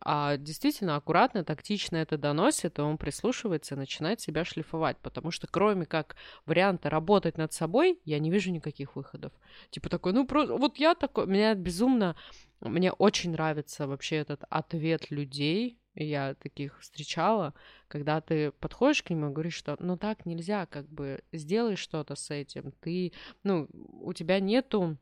[0.00, 5.46] а действительно аккуратно, тактично это доносит, и он прислушивается и начинает себя шлифовать, потому что
[5.46, 9.32] кроме как варианта работать над собой, я не вижу никаких выходов.
[9.70, 12.16] Типа такой, ну просто, вот я такой, меня безумно,
[12.60, 17.54] мне очень нравится вообще этот ответ людей, я таких встречала,
[17.88, 22.14] когда ты подходишь к нему и говоришь, что ну так нельзя, как бы сделай что-то
[22.14, 24.98] с этим, ты, ну, у тебя нету,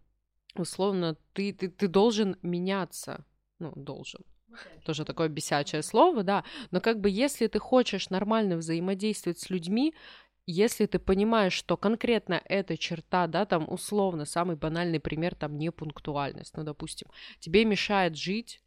[0.55, 3.25] условно, ты, ты, ты должен меняться,
[3.59, 4.23] ну, должен,
[4.85, 9.95] тоже такое бесячее слово, да, но как бы если ты хочешь нормально взаимодействовать с людьми,
[10.47, 16.57] если ты понимаешь, что конкретно эта черта, да, там условно, самый банальный пример, там непунктуальность,
[16.57, 17.09] ну, допустим,
[17.39, 18.63] тебе мешает жить,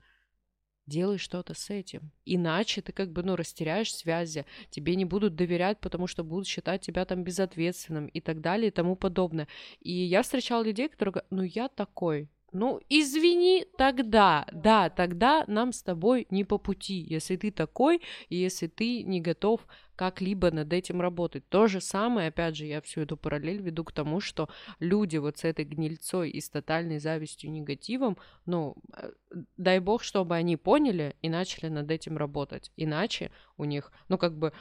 [0.86, 2.12] делай что-то с этим.
[2.26, 6.82] Иначе ты как бы, ну, растеряешь связи, тебе не будут доверять, потому что будут считать
[6.82, 9.48] тебя там безответственным и так далее и тому подобное.
[9.80, 15.72] И я встречала людей, которые говорят, ну, я такой, ну, извини, тогда, да, тогда нам
[15.72, 20.74] с тобой не по пути, если ты такой, и если ты не готов как-либо над
[20.74, 21.48] этим работать.
[21.50, 25.38] То же самое, опять же, я всю эту параллель веду к тому, что люди вот
[25.38, 29.12] с этой гнильцой и с тотальной завистью, негативом, ну, э,
[29.58, 32.72] дай бог, чтобы они поняли и начали над этим работать.
[32.78, 34.54] Иначе у них, ну, как бы,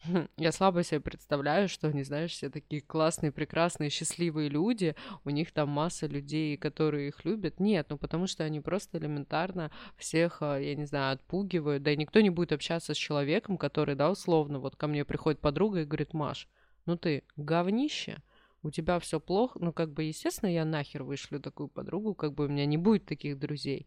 [0.36, 5.52] Я слабо себе представляю, что они, знаешь, все такие классные, прекрасные, счастливые люди, у них
[5.52, 7.60] там масса людей, которые их любят.
[7.60, 11.96] Нет, ну потому что они просто элементарно всех, а, я не знаю, отпугивают, да и
[11.96, 15.84] никто не будет общаться с человеком, который, да, условно, вот ко мне приходит подруга и
[15.84, 16.48] говорит, Маш,
[16.84, 18.22] ну ты говнище,
[18.62, 22.46] у тебя все плохо, ну как бы, естественно, я нахер вышлю такую подругу, как бы
[22.46, 23.86] у меня не будет таких друзей.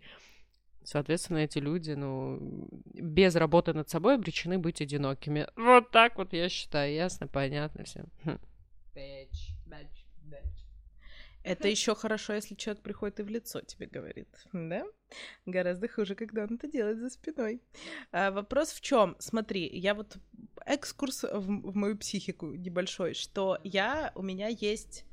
[0.89, 5.47] Соответственно, эти люди, ну, без работы над собой обречены быть одинокими.
[5.55, 8.07] Вот так вот я считаю, ясно, понятно всем.
[8.95, 10.65] Bitch, bitch, bitch.
[11.43, 14.83] Это еще хорошо, если человек приходит и в лицо тебе говорит, да?
[15.45, 17.61] Гораздо хуже, когда он это делает за спиной.
[18.11, 19.15] А, вопрос в чем?
[19.19, 20.17] Смотри, я вот
[20.65, 25.05] экскурс в, в мою психику небольшой, что я у меня есть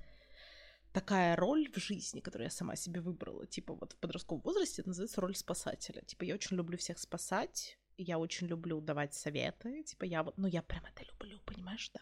[0.96, 4.88] такая роль в жизни, которую я сама себе выбрала, типа вот в подростковом возрасте, это
[4.88, 6.00] называется роль спасателя.
[6.00, 10.46] Типа я очень люблю всех спасать, я очень люблю давать советы, типа я вот, ну
[10.46, 12.00] я прям это люблю, понимаешь, да.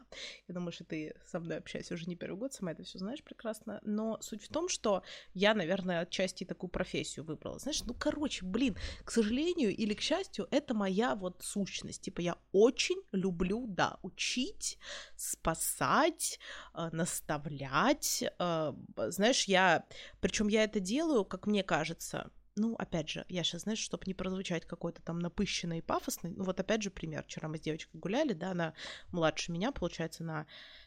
[0.49, 3.23] Я думаю, что ты со мной общаешься уже не первый год, сама это все знаешь
[3.23, 5.03] прекрасно, но суть в том, что
[5.35, 10.49] я, наверное, отчасти такую профессию выбрала, знаешь, ну короче, блин, к сожалению или к счастью,
[10.51, 14.79] это моя вот сущность, типа я очень люблю, да, учить,
[15.17, 16.39] спасать,
[16.75, 18.73] э, наставлять, э,
[19.09, 19.87] знаешь, я,
[20.21, 24.15] причем я это делаю, как мне кажется, ну, опять же, я сейчас, знаешь, чтобы не
[24.15, 27.25] прозвучать какой-то там напыщенный и пафосный, ну, вот опять же пример.
[27.25, 28.75] Вчера мы с девочкой гуляли, да, она
[29.11, 30.47] младше меня, получается, на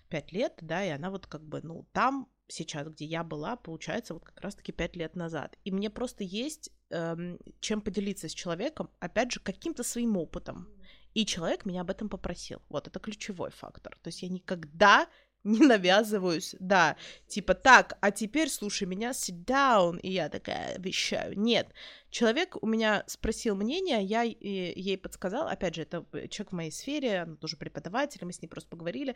[0.10, 4.14] 5 лет, да, и она вот как бы, ну, там сейчас, где я была, получается,
[4.14, 5.58] вот как раз-таки 5 лет назад.
[5.66, 10.68] И мне просто есть эм, чем поделиться с человеком, опять же, каким-то своим опытом.
[11.14, 12.62] И человек меня об этом попросил.
[12.70, 13.98] Вот это ключевой фактор.
[14.02, 15.08] То есть я никогда
[15.44, 16.98] не навязываюсь, да,
[17.28, 21.40] типа так, а теперь слушай меня, sit down, и я такая вещаю.
[21.40, 21.74] Нет,
[22.10, 27.22] человек у меня спросил мнение, я ей подсказала, опять же, это человек в моей сфере,
[27.22, 29.16] она тоже преподаватель, мы с ней просто поговорили,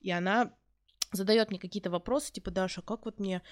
[0.00, 0.54] и она
[1.12, 3.42] задает мне какие-то вопросы, типа, Даша, как вот мне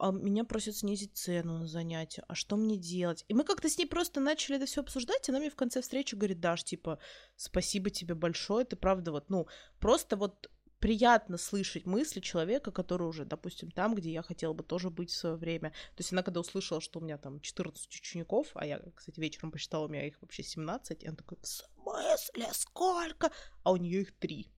[0.00, 3.26] а меня просят снизить цену на занятие, а что мне делать?
[3.28, 5.82] И мы как-то с ней просто начали это все обсуждать, и она мне в конце
[5.82, 6.98] встречи говорит, Даш, типа,
[7.36, 9.46] спасибо тебе большое, ты правда вот, ну,
[9.78, 14.90] просто вот приятно слышать мысли человека, который уже, допустим, там, где я хотела бы тоже
[14.90, 15.70] быть в свое время.
[15.70, 19.52] То есть она когда услышала, что у меня там 14 учеников, а я, кстати, вечером
[19.52, 23.30] посчитала, у меня их вообще 17, и она такая, в смысле, сколько?
[23.62, 24.50] А у нее их три.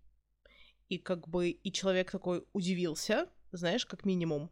[0.89, 4.51] И как бы, и человек такой удивился, знаешь, как минимум.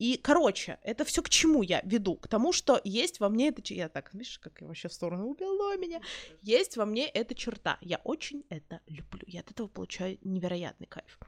[0.00, 2.16] И, короче, это все к чему я веду?
[2.16, 3.60] К тому, что есть во мне эта...
[3.74, 6.00] Я так, видишь, как я вообще в сторону убила меня.
[6.40, 7.76] Есть во мне эта черта.
[7.82, 9.24] Я очень это люблю.
[9.26, 11.18] Я от этого получаю невероятный кайф.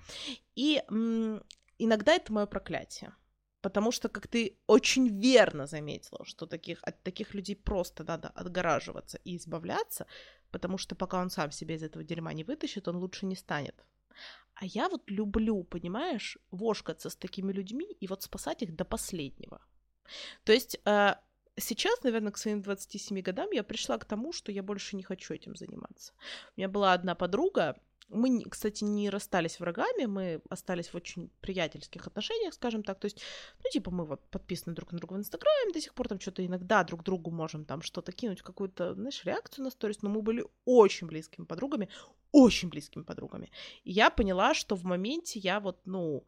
[0.56, 1.44] И м-
[1.76, 3.14] иногда это мое проклятие.
[3.60, 9.18] Потому что, как ты очень верно заметила, что таких, от таких людей просто надо отгораживаться
[9.22, 10.06] и избавляться,
[10.50, 13.84] потому что пока он сам себя из этого дерьма не вытащит, он лучше не станет.
[14.54, 19.60] А я вот люблю, понимаешь, вошкаться с такими людьми и вот спасать их до последнего.
[20.44, 21.14] То есть э,
[21.56, 25.34] сейчас, наверное, к своим 27 годам я пришла к тому, что я больше не хочу
[25.34, 26.12] этим заниматься.
[26.56, 27.76] У меня была одна подруга,
[28.08, 32.98] мы, кстати, не расстались врагами, мы остались в очень приятельских отношениях, скажем так.
[32.98, 33.22] То есть,
[33.62, 36.44] ну, типа, мы вот подписаны друг на друга в Инстаграме, до сих пор там что-то
[36.44, 40.44] иногда друг другу можем там что-то кинуть, какую-то, знаешь, реакцию на сторис, но мы были
[40.64, 41.88] очень близкими подругами,
[42.32, 43.50] очень близкими подругами.
[43.84, 46.24] И я поняла, что в моменте я вот, ну,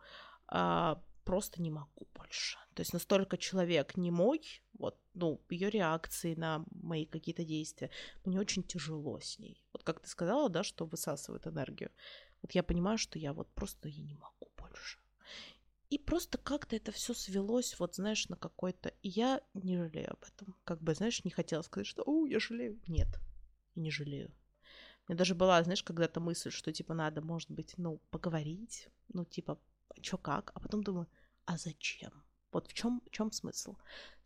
[0.46, 2.58] а, просто не могу больше.
[2.74, 4.42] То есть настолько человек не мой,
[4.74, 7.90] вот, ну, ее реакции на мои какие-то действия,
[8.24, 9.63] мне очень тяжело с ней.
[9.84, 11.90] Как ты сказала, да, что высасывает энергию.
[12.42, 14.98] Вот я понимаю, что я вот просто я не могу больше.
[15.90, 18.88] И просто как-то это все свелось, вот, знаешь, на какой-то...
[19.02, 20.56] И я не жалею об этом.
[20.64, 22.80] Как бы, знаешь, не хотела сказать, что, о, я жалею.
[22.88, 23.08] Нет.
[23.76, 24.32] не жалею.
[25.06, 29.24] У меня даже была, знаешь, когда-то мысль, что, типа, надо, может быть, ну, поговорить, ну,
[29.24, 29.58] типа,
[30.00, 31.06] чё как, а потом думаю,
[31.44, 32.24] а зачем?
[32.52, 33.76] Вот в чем, в чем смысл?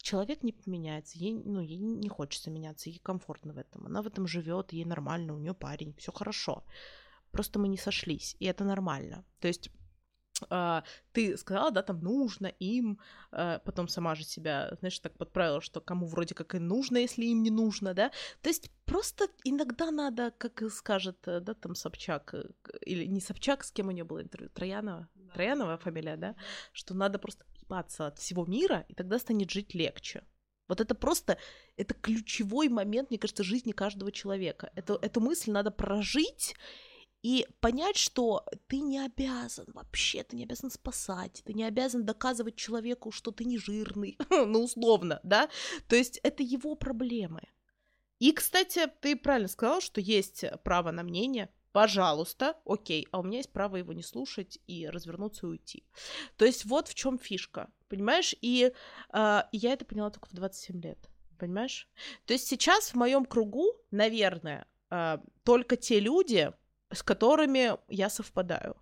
[0.09, 3.87] Человек не поменяется, ей, ну, ей не хочется меняться, ей комфортно в этом.
[3.87, 6.65] Она в этом живет, ей нормально, у нее парень, все хорошо.
[7.31, 9.25] Просто мы не сошлись, и это нормально.
[9.41, 9.71] То есть
[10.51, 13.01] Uh, ты сказала, да, там нужно им,
[13.33, 17.25] uh, потом сама же себя, знаешь, так подправила, что кому вроде как и нужно, если
[17.25, 18.13] им не нужно, да.
[18.41, 22.45] То есть просто иногда надо, как скажет, э, да, там Собчак, э,
[22.87, 25.33] или не Собчак, с кем у нее было интервью, Троянова, да.
[25.33, 26.37] Троянова фамилия, да,
[26.73, 30.23] что надо просто ебаться от всего мира, и тогда станет жить легче.
[30.69, 31.39] Вот это просто,
[31.77, 34.71] это ключевой момент, мне кажется, жизни каждого человека.
[34.75, 36.55] Это, эту мысль надо прожить
[37.23, 42.57] и понять, что ты не обязан вообще, ты не обязан спасать, ты не обязан доказывать
[42.57, 45.49] человеку, что ты не жирный, ну, условно, да?
[45.89, 47.43] То есть это его проблемы.
[48.19, 53.39] И, кстати, ты правильно сказал, что есть право на мнение, пожалуйста, окей, а у меня
[53.39, 55.85] есть право его не слушать и развернуться и уйти.
[56.37, 58.35] То есть вот в чем фишка, понимаешь?
[58.41, 58.73] И
[59.13, 60.99] э, я это поняла только в 27 лет,
[61.39, 61.89] понимаешь?
[62.27, 66.53] То есть сейчас в моем кругу, наверное, э, только те люди,
[66.93, 68.77] с которыми я совпадаю.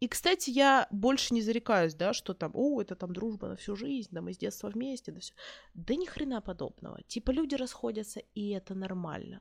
[0.00, 3.76] И, кстати, я больше не зарекаюсь, да, что там, о, это там дружба на всю
[3.76, 5.34] жизнь, да, мы с детства вместе, да все.
[5.74, 7.02] Да ни хрена подобного.
[7.08, 9.40] Типа люди расходятся, и это нормально.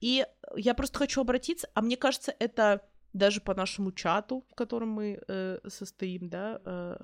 [0.00, 4.90] И я просто хочу обратиться, а мне кажется, это даже по нашему чату, в котором
[4.90, 6.98] мы э, состоим, да, э,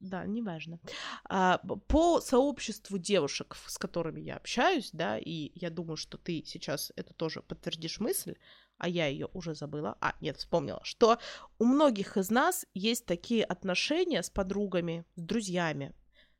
[0.00, 0.80] да, неважно.
[1.24, 6.92] А, по сообществу девушек, с которыми я общаюсь, да, и я думаю, что ты сейчас
[6.96, 8.36] это тоже подтвердишь мысль,
[8.80, 11.18] а я ее уже забыла, а, нет, вспомнила, что
[11.58, 15.94] у многих из нас есть такие отношения с подругами, с друзьями,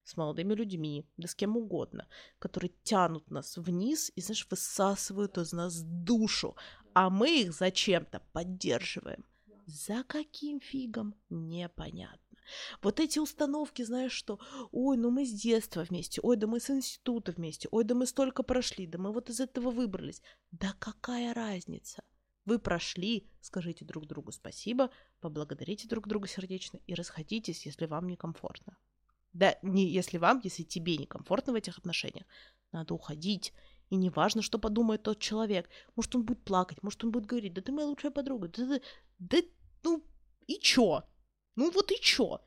[0.05, 5.53] с молодыми людьми, да с кем угодно, которые тянут нас вниз и, знаешь, высасывают из
[5.53, 6.57] нас душу,
[6.95, 9.25] а мы их зачем-то поддерживаем.
[9.67, 11.15] За каким фигом?
[11.29, 12.39] Непонятно.
[12.83, 14.41] Вот эти установки, знаешь, что,
[14.73, 18.07] ой, ну мы с детства вместе, ой, да мы с института вместе, ой, да мы
[18.07, 20.23] столько прошли, да мы вот из этого выбрались.
[20.51, 22.03] Да какая разница?
[22.51, 28.77] Вы прошли, скажите друг другу спасибо, поблагодарите друг друга сердечно и расходитесь, если вам некомфортно.
[29.33, 32.27] Да, не если вам, если тебе некомфортно в этих отношениях,
[32.73, 33.53] надо уходить.
[33.89, 35.71] И не важно, что подумает тот человек.
[35.95, 38.81] Может, он будет плакать, может, он будет говорить, да ты моя лучшая подруга, да, да,
[39.21, 39.39] да
[39.85, 40.05] ну
[40.49, 41.05] и чё?
[41.55, 42.41] Ну вот и чё?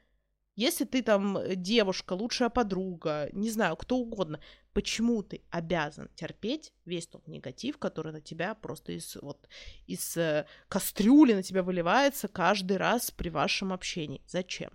[0.56, 4.40] Если ты там э, девушка, лучшая подруга, не знаю, кто угодно,
[4.74, 9.48] почему ты обязан терпеть весь тот негатив, который на тебя просто из, вот,
[9.88, 14.22] из э, кастрюли на тебя выливается каждый раз при вашем общении?
[14.28, 14.70] Зачем?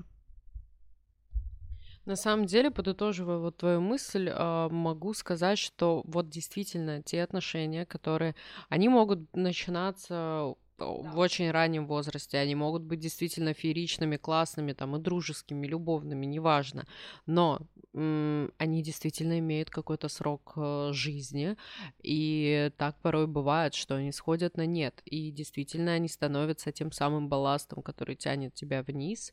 [2.08, 7.84] На самом деле, подытоживая вот твою мысль, а, могу сказать, что вот действительно те отношения,
[7.84, 8.34] которые,
[8.70, 12.38] они могут начинаться в очень раннем возрасте.
[12.38, 16.86] Они могут быть действительно фееричными, классными, там, и дружескими, любовными, неважно.
[17.26, 17.60] Но
[17.94, 21.56] м- они действительно имеют какой-то срок э, жизни,
[22.02, 25.00] и так порой бывает, что они сходят на нет.
[25.04, 29.32] И действительно они становятся тем самым балластом, который тянет тебя вниз.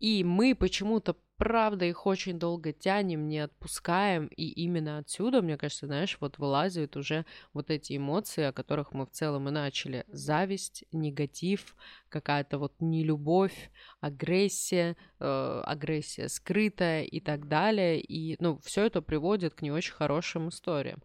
[0.00, 5.86] И мы почему-то правда их очень долго тянем, не отпускаем, и именно отсюда, мне кажется,
[5.86, 7.24] знаешь, вот вылазят уже
[7.54, 10.04] вот эти эмоции, о которых мы в целом и начали.
[10.08, 11.76] Зависть, негатив,
[12.08, 13.70] какая-то вот нелюбовь,
[14.00, 18.00] агрессия, э, агрессия скрытая и так далее.
[18.00, 21.02] И, ну, все это приводит к не очень хорошим историям.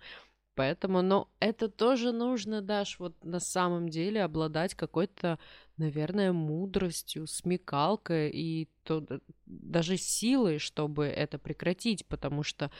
[0.56, 5.40] Поэтому, ну, это тоже нужно, Даш, вот на самом деле обладать какой-то
[5.78, 9.06] наверное, мудростью, смекалкой и то,
[9.46, 12.72] даже силой, чтобы это прекратить, потому что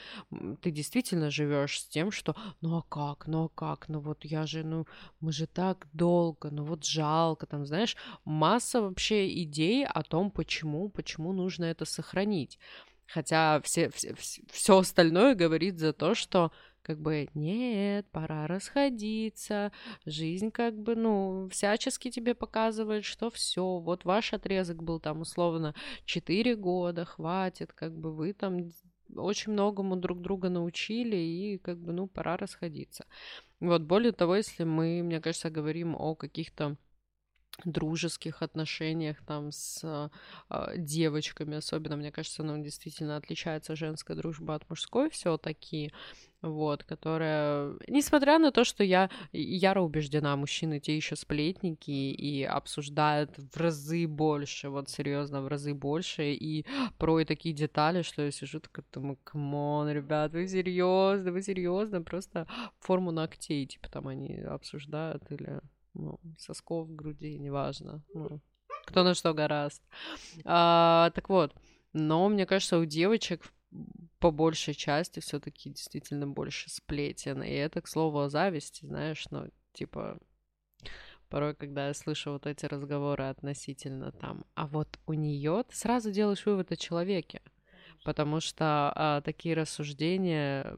[0.60, 4.46] ты действительно живешь с тем, что ну а как, ну а как, ну вот я
[4.46, 4.86] же, ну
[5.20, 10.88] мы же так долго, ну вот жалко, там, знаешь, масса вообще идей о том, почему,
[10.88, 12.58] почему нужно это сохранить.
[13.06, 14.14] Хотя все, все,
[14.50, 16.52] все остальное говорит за то, что
[16.84, 19.72] как бы нет, пора расходиться,
[20.04, 25.74] жизнь как бы, ну, всячески тебе показывает, что все, вот ваш отрезок был там условно
[26.04, 28.70] 4 года, хватит, как бы вы там
[29.16, 33.06] очень многому друг друга научили, и как бы, ну, пора расходиться.
[33.60, 36.76] Вот, более того, если мы, мне кажется, говорим о каких-то
[37.64, 40.10] дружеских отношениях там с
[40.50, 45.92] э, девочками особенно мне кажется ну действительно отличается женская дружба от мужской все таки
[46.44, 53.36] вот, которая, несмотря на то, что я яро убеждена, мужчины те еще сплетники и обсуждают
[53.38, 56.66] в разы больше, вот серьезно, в разы больше, и
[56.98, 62.02] про такие детали, что я сижу такая, думаю, come on, ребят, вы серьезно, вы серьезно,
[62.02, 62.46] просто
[62.80, 65.60] форму ногтей, типа там они обсуждают, или
[65.94, 68.40] ну, сосков в груди, неважно, ну,
[68.84, 69.82] кто на что гораст.
[70.44, 71.54] А, так вот,
[71.94, 73.53] но мне кажется, у девочек
[74.18, 77.42] по большей части все-таки действительно больше сплетен.
[77.42, 80.18] И это, к слову, о зависти, знаешь, ну, типа,
[81.28, 86.10] порой, когда я слышу вот эти разговоры относительно там, а вот у нее ты сразу
[86.10, 87.42] делаешь вывод о человеке.
[88.04, 90.76] Потому что а, такие рассуждения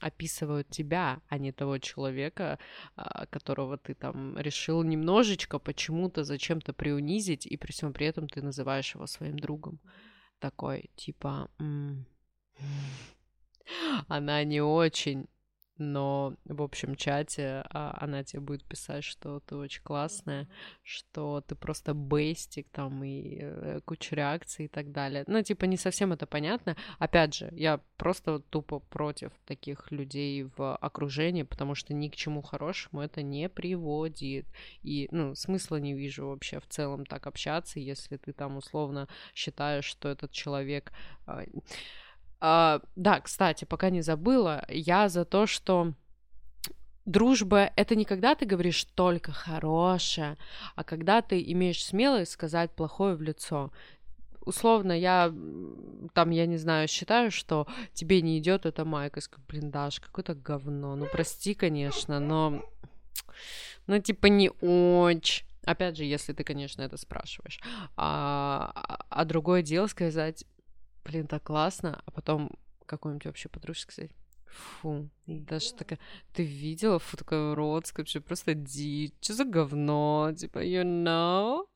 [0.00, 2.58] описывают тебя, а не того человека,
[2.94, 8.40] а, которого ты там решил немножечко почему-то зачем-то приунизить, и при всем при этом ты
[8.40, 9.80] называешь его своим другом.
[10.38, 12.06] Такой, типа, м-
[14.08, 15.26] она не очень
[15.80, 20.46] но в общем чате а, она тебе будет писать, что ты очень классная,
[20.82, 25.24] что ты просто бейстик там и э, куча реакций и так далее.
[25.26, 26.76] Ну, типа, не совсем это понятно.
[26.98, 32.42] Опять же, я просто тупо против таких людей в окружении, потому что ни к чему
[32.42, 34.46] хорошему это не приводит.
[34.82, 39.86] И, ну, смысла не вижу вообще в целом так общаться, если ты там условно считаешь,
[39.86, 40.92] что этот человек...
[42.40, 45.92] А, да, кстати, пока не забыла, я за то, что
[47.04, 50.36] дружба это не когда ты говоришь только хорошее,
[50.76, 53.72] а когда ты имеешь смелость сказать плохое в лицо.
[54.40, 55.32] Условно, я
[56.14, 60.34] там, я не знаю, считаю, что тебе не идет эта майка, скажу, блин, Даш, какое-то
[60.34, 60.96] говно.
[60.96, 62.62] Ну, прости, конечно, но
[63.86, 65.44] ну, типа, не очень.
[65.64, 67.60] Опять же, если ты, конечно, это спрашиваешь.
[67.96, 70.44] А, а, а другое дело сказать,
[71.04, 72.50] блин, так классно, а потом
[72.86, 74.10] какой-нибудь вообще подружке сказать,
[74.50, 75.98] Фу, даже такая,
[76.32, 81.66] ты видела, фу, такая уродская, вообще просто дичь, что за говно, типа, you know?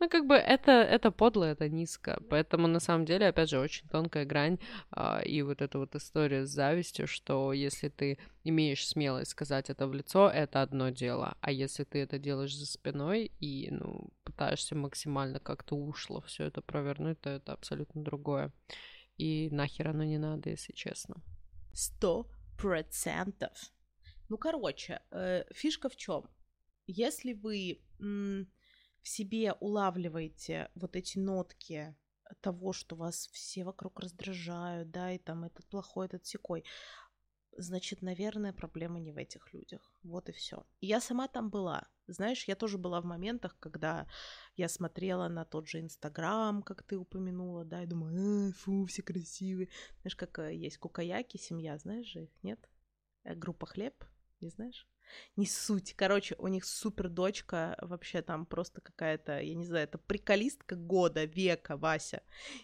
[0.00, 3.88] Ну, как бы это, это подло, это низко, поэтому, на самом деле, опять же, очень
[3.88, 4.58] тонкая грань,
[4.90, 9.86] а, и вот эта вот история с завистью, что если ты имеешь смелость сказать это
[9.86, 14.74] в лицо, это одно дело, а если ты это делаешь за спиной и, ну, пытаешься
[14.74, 18.50] максимально как-то ушло все это провернуть, то это абсолютно другое.
[19.16, 21.16] И нахер оно не надо, если честно.
[21.74, 23.72] Сто процентов.
[24.28, 26.30] Ну, короче, э, фишка в чем?
[26.86, 28.50] Если вы м,
[29.02, 31.96] в себе улавливаете вот эти нотки
[32.40, 36.64] того, что вас все вокруг раздражают, да, и там этот плохой, этот секой,
[37.56, 39.92] значит, наверное, проблема не в этих людях.
[40.02, 40.64] Вот и все.
[40.80, 41.88] Я сама там была.
[42.06, 44.06] Знаешь, я тоже была в моментах, когда
[44.56, 49.02] я смотрела на тот же Инстаграм, как ты упомянула, да, и думаю, а, фу, все
[49.02, 49.68] красивые.
[50.02, 52.68] Знаешь, как э, есть кукаяки, семья, знаешь же их, нет?
[53.24, 54.04] Э, группа хлеб,
[54.40, 54.86] не знаешь?
[55.36, 55.94] Не суть.
[55.96, 61.24] Короче, у них супер дочка, вообще там просто какая-то, я не знаю, это приколистка года,
[61.24, 62.22] века, Вася.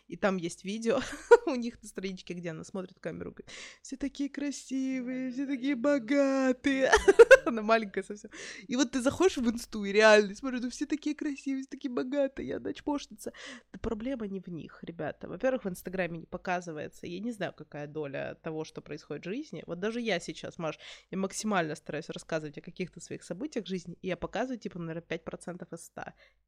[0.08, 1.00] И там есть видео
[1.46, 3.50] у них на страничке, где она смотрит камеру, говорит,
[3.82, 6.90] все такие красивые, все такие богатые.
[7.46, 8.30] она маленькая совсем.
[8.66, 11.92] И вот ты заходишь в инсту и реально смотришь, ну все такие красивые, все такие
[11.92, 13.32] богатые, я дочпошница.
[13.72, 15.28] Да проблема не в них, ребята.
[15.28, 19.62] Во-первых, в инстаграме не показывается, я не знаю, какая доля того, что происходит в жизни.
[19.66, 20.78] Вот даже я сейчас, Маш,
[21.10, 24.78] я максимально стараюсь рассказывать рассказывать о каких-то своих событиях в жизни, и я показываю, типа,
[24.78, 26.02] наверное, 5% из 100.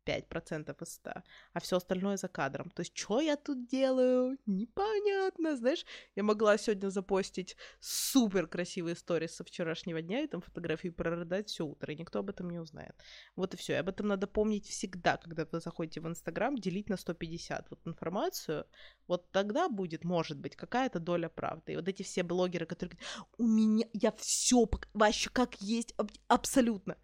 [0.07, 1.11] 5% из 100.
[1.53, 2.71] А все остальное за кадром.
[2.71, 4.39] То есть, что я тут делаю?
[4.47, 5.87] Непонятно, знаешь.
[6.17, 11.65] Я могла сегодня запостить супер красивые истории со вчерашнего дня и там фотографии прорыдать все
[11.65, 12.95] утро, и никто об этом не узнает.
[13.37, 13.79] Вот и все.
[13.81, 18.65] Об этом надо помнить всегда, когда вы заходите в Инстаграм, делить на 150 вот информацию.
[19.07, 21.73] Вот тогда будет, может быть, какая-то доля правды.
[21.73, 25.95] И вот эти все блогеры, которые говорят, у меня, я все, вообще как есть
[26.29, 26.97] абсолютно.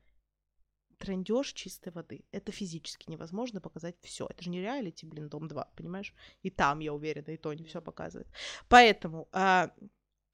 [0.99, 2.25] Трендеж чистой воды.
[2.33, 4.27] Это физически невозможно показать все.
[4.27, 6.13] Это же не реалити, блин, Дом 2, понимаешь?
[6.43, 8.29] И там, я уверена, и то не все показывает.
[8.69, 9.73] Поэтому, а,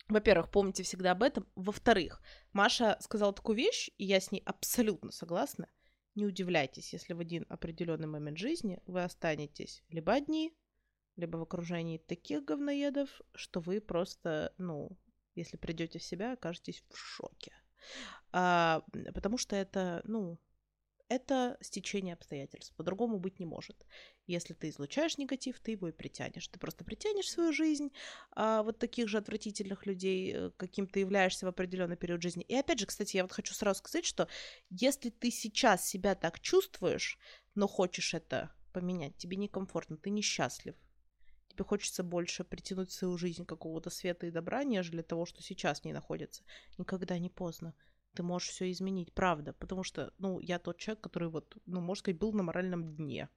[0.09, 1.47] во-первых, помните всегда об этом.
[1.55, 2.23] Во-вторых,
[2.53, 5.69] Маша сказала такую вещь, и я с ней абсолютно согласна.
[6.15, 10.57] Не удивляйтесь, если в один определенный момент жизни вы останетесь либо одни,
[11.17, 14.97] либо в окружении таких говноедов, что вы просто, ну,
[15.35, 17.53] если придете в себя, окажетесь в шоке
[18.37, 18.83] а,
[19.15, 20.41] потому что это, ну,
[21.09, 22.75] это стечение обстоятельств.
[22.75, 23.87] По-другому быть не может.
[24.27, 26.49] Если ты излучаешь негатив, ты его и притянешь.
[26.49, 27.93] Ты просто притянешь свою жизнь
[28.33, 32.43] а, вот таких же отвратительных людей, э, каким ты являешься в определенный период жизни.
[32.43, 34.27] И опять же, кстати, я вот хочу сразу сказать, что
[34.69, 37.21] если ты сейчас себя так чувствуешь,
[37.55, 40.75] но хочешь это поменять, тебе некомфортно, ты несчастлив,
[41.51, 45.83] тебе хочется больше притянуть в свою жизнь какого-то света и добра, нежели того, что сейчас
[45.83, 46.43] в ней находится,
[46.79, 47.77] никогда не поздно.
[48.15, 52.01] Ты можешь все изменить, правда, потому что, ну, я тот человек, который вот, ну, можно
[52.01, 53.29] сказать, был на моральном дне.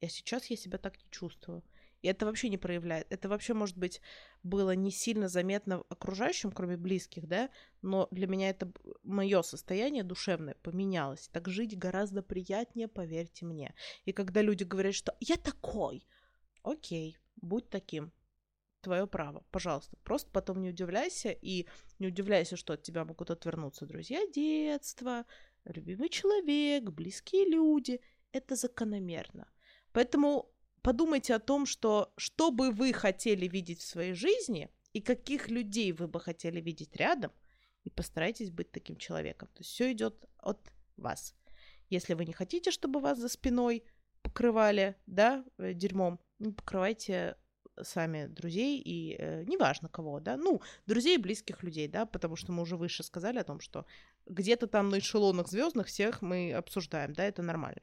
[0.00, 1.62] А сейчас я себя так не чувствую.
[2.02, 3.06] И это вообще не проявляет.
[3.10, 4.00] Это вообще, может быть,
[4.42, 7.48] было не сильно заметно окружающим, кроме близких, да,
[7.80, 8.72] но для меня это
[9.04, 11.28] мое состояние душевное поменялось.
[11.28, 13.74] Так жить гораздо приятнее, поверьте мне.
[14.04, 16.04] И когда люди говорят, что я такой,
[16.64, 18.12] окей, будь таким.
[18.82, 19.96] Твое право, пожалуйста.
[20.02, 21.68] Просто потом не удивляйся и
[22.00, 25.24] не удивляйся, что от тебя могут отвернуться друзья детства,
[25.64, 28.00] любимый человек, близкие люди.
[28.32, 29.48] Это закономерно.
[29.92, 30.52] Поэтому
[30.82, 35.92] подумайте о том, что что бы вы хотели видеть в своей жизни и каких людей
[35.92, 37.30] вы бы хотели видеть рядом,
[37.84, 39.48] и постарайтесь быть таким человеком.
[39.54, 41.36] То есть все идет от вас.
[41.88, 43.84] Если вы не хотите, чтобы вас за спиной
[44.22, 47.36] покрывали, да, э, дерьмом, не покрывайте
[47.80, 52.52] сами друзей и э, неважно кого, да, ну, друзей и близких людей, да, потому что
[52.52, 53.86] мы уже выше сказали о том, что
[54.26, 57.82] где-то там на эшелонах звездных всех мы обсуждаем, да, это нормально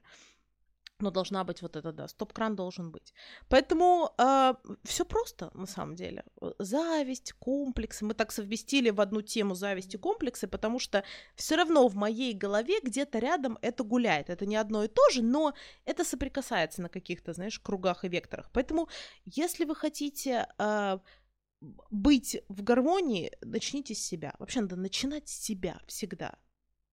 [1.02, 3.14] но должна быть вот эта, да, стоп-кран должен быть.
[3.47, 6.24] Поэтому э, а, все просто, на самом деле.
[6.60, 8.06] Зависть, комплексы.
[8.06, 11.04] Мы так совместили в одну тему зависть и комплексы, потому что
[11.36, 14.30] все равно в моей голове где-то рядом это гуляет.
[14.30, 15.54] Это не одно и то же, но
[15.86, 18.50] это соприкасается на каких-то, знаешь, кругах и векторах.
[18.54, 18.89] Поэтому,
[19.26, 21.00] если вы хотите э,
[21.89, 24.34] быть в гармонии, начните с себя.
[24.39, 26.36] Вообще надо начинать с себя всегда.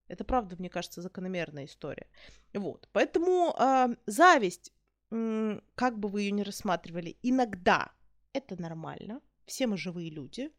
[0.09, 2.09] Это правда, мне кажется, закономерная история.
[2.54, 2.88] Вот.
[2.92, 4.72] Поэтому э, зависть,
[5.11, 7.92] как бы вы ее ни рассматривали, иногда
[8.32, 9.20] это нормально.
[9.46, 10.52] Все мы живые люди.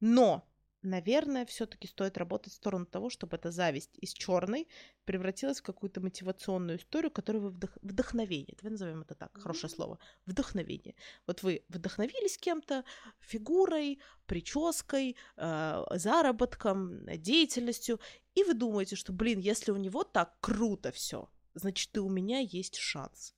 [0.00, 0.49] Но
[0.82, 4.68] наверное, все-таки стоит работать в сторону того, чтобы эта зависть из черной
[5.04, 7.70] превратилась в какую-то мотивационную историю, которую вы вдох...
[7.82, 10.94] вдохновение, давай назовем это так, хорошее слово, вдохновение.
[11.26, 12.84] Вот вы вдохновились кем-то,
[13.20, 18.00] фигурой, прической, э, заработком, деятельностью,
[18.34, 22.38] и вы думаете, что, блин, если у него так круто все, значит, и у меня
[22.38, 23.34] есть шанс.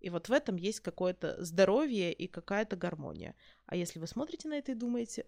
[0.00, 3.34] И вот в этом есть какое-то здоровье и какая-то гармония.
[3.66, 5.26] А если вы смотрите на это и думаете,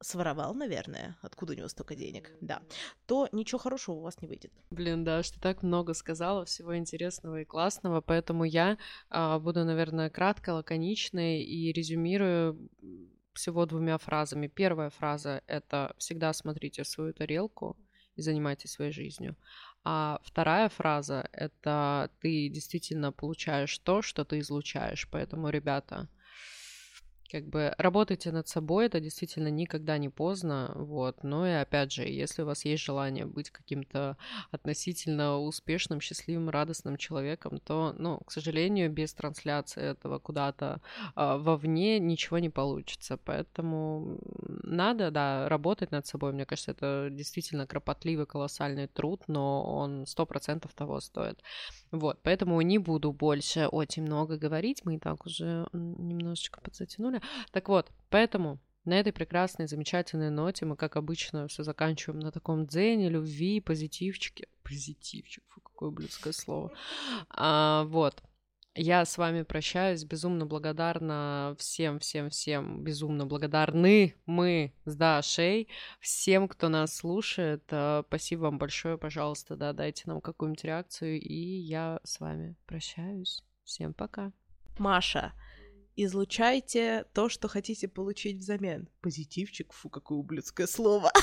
[0.00, 2.62] своровал, наверное, откуда у него столько денег, да,
[3.06, 4.52] то ничего хорошего у вас не выйдет.
[4.70, 8.78] Блин, да, что так много сказала, всего интересного и классного, поэтому я
[9.08, 12.70] а, буду, наверное, кратко, лаконичной и резюмирую
[13.32, 14.46] всего двумя фразами.
[14.46, 17.76] Первая фраза— это «всегда смотрите свою тарелку
[18.16, 19.36] и занимайтесь своей жизнью».
[19.84, 25.08] А вторая фраза— это «ты действительно получаешь то, что ты излучаешь».
[25.10, 26.08] Поэтому, ребята,
[27.30, 32.02] как бы работайте над собой, это действительно никогда не поздно, вот, но и опять же,
[32.02, 34.16] если у вас есть желание быть каким-то
[34.50, 40.80] относительно успешным, счастливым, радостным человеком, то, ну, к сожалению, без трансляции этого куда-то
[41.16, 44.18] э, вовне ничего не получится, поэтому
[44.62, 50.26] надо, да, работать над собой, мне кажется, это действительно кропотливый, колоссальный труд, но он сто
[50.26, 51.40] процентов того стоит,
[51.98, 57.20] вот, поэтому не буду больше очень много говорить, мы и так уже немножечко подзатянули,
[57.50, 62.66] так вот, поэтому на этой прекрасной, замечательной ноте мы, как обычно, все заканчиваем на таком
[62.66, 64.48] дзене, любви, позитивчике.
[64.62, 66.70] Позитивчик, фу, какое близкое слово.
[67.30, 68.22] А, вот.
[68.76, 75.68] Я с вами прощаюсь, безумно благодарна всем, всем, всем, безумно благодарны мы с Дашей,
[76.00, 77.62] всем, кто нас слушает.
[77.70, 83.44] А, спасибо вам большое, пожалуйста, да, дайте нам какую-нибудь реакцию, и я с вами прощаюсь.
[83.62, 84.32] Всем пока.
[84.76, 85.34] Маша,
[85.94, 88.88] излучайте то, что хотите получить взамен.
[89.00, 91.12] Позитивчик, фу, какое ублюдское слово.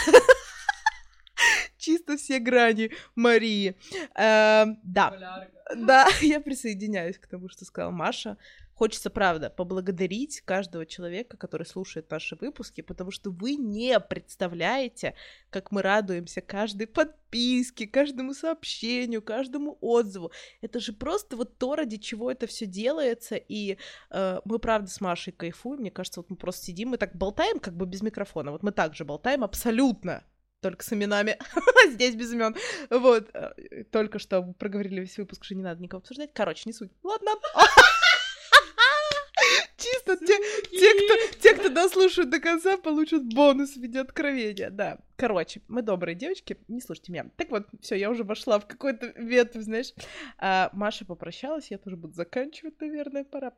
[1.82, 3.76] Чисто все грани Марии.
[4.16, 8.38] Эм, да, да, я присоединяюсь к тому, что сказала Маша.
[8.76, 15.16] Хочется, правда, поблагодарить каждого человека, который слушает наши выпуски, потому что вы не представляете,
[15.50, 20.32] как мы радуемся каждой подписке, каждому сообщению, каждому отзыву.
[20.62, 23.78] Это же просто вот то, ради чего это все делается, и
[24.12, 25.82] э, мы, правда, с Машей кайфуем.
[25.82, 28.52] Мне кажется, вот мы просто сидим, мы так болтаем, как бы без микрофона.
[28.52, 30.24] Вот мы также болтаем абсолютно
[30.62, 31.38] только с именами,
[31.90, 32.56] здесь без имен.
[32.90, 36.32] Вот, э, только что проговорили весь выпуск, что не надо никого обсуждать.
[36.34, 36.92] Короче, не суть.
[37.04, 37.32] Ладно.
[39.78, 40.38] Чисто те,
[40.70, 45.00] те, кто, те, кто дослушают до конца, получат бонус в виде откровения, да.
[45.16, 47.26] Короче, мы добрые девочки, не слушайте меня.
[47.36, 49.94] Так вот, все, я уже вошла в какой-то ветвь, знаешь.
[50.38, 53.54] А, Маша попрощалась, я тоже буду заканчивать, наверное, пора.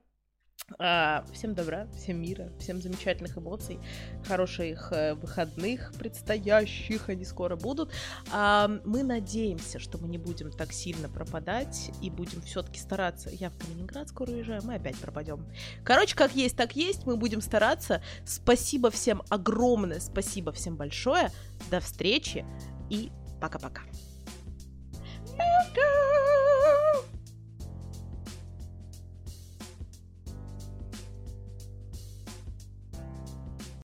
[0.80, 3.80] А, всем добра, всем мира, всем замечательных эмоций,
[4.26, 7.92] хороших э, выходных предстоящих, они скоро будут.
[8.32, 13.30] А, мы надеемся, что мы не будем так сильно пропадать и будем все-таки стараться.
[13.30, 15.46] Я в Калининград скоро уезжаю, мы опять пропадем.
[15.84, 18.02] Короче, как есть, так есть, мы будем стараться.
[18.26, 21.32] Спасибо всем огромное, спасибо всем большое.
[21.70, 22.46] До встречи
[22.90, 23.82] и пока-пока.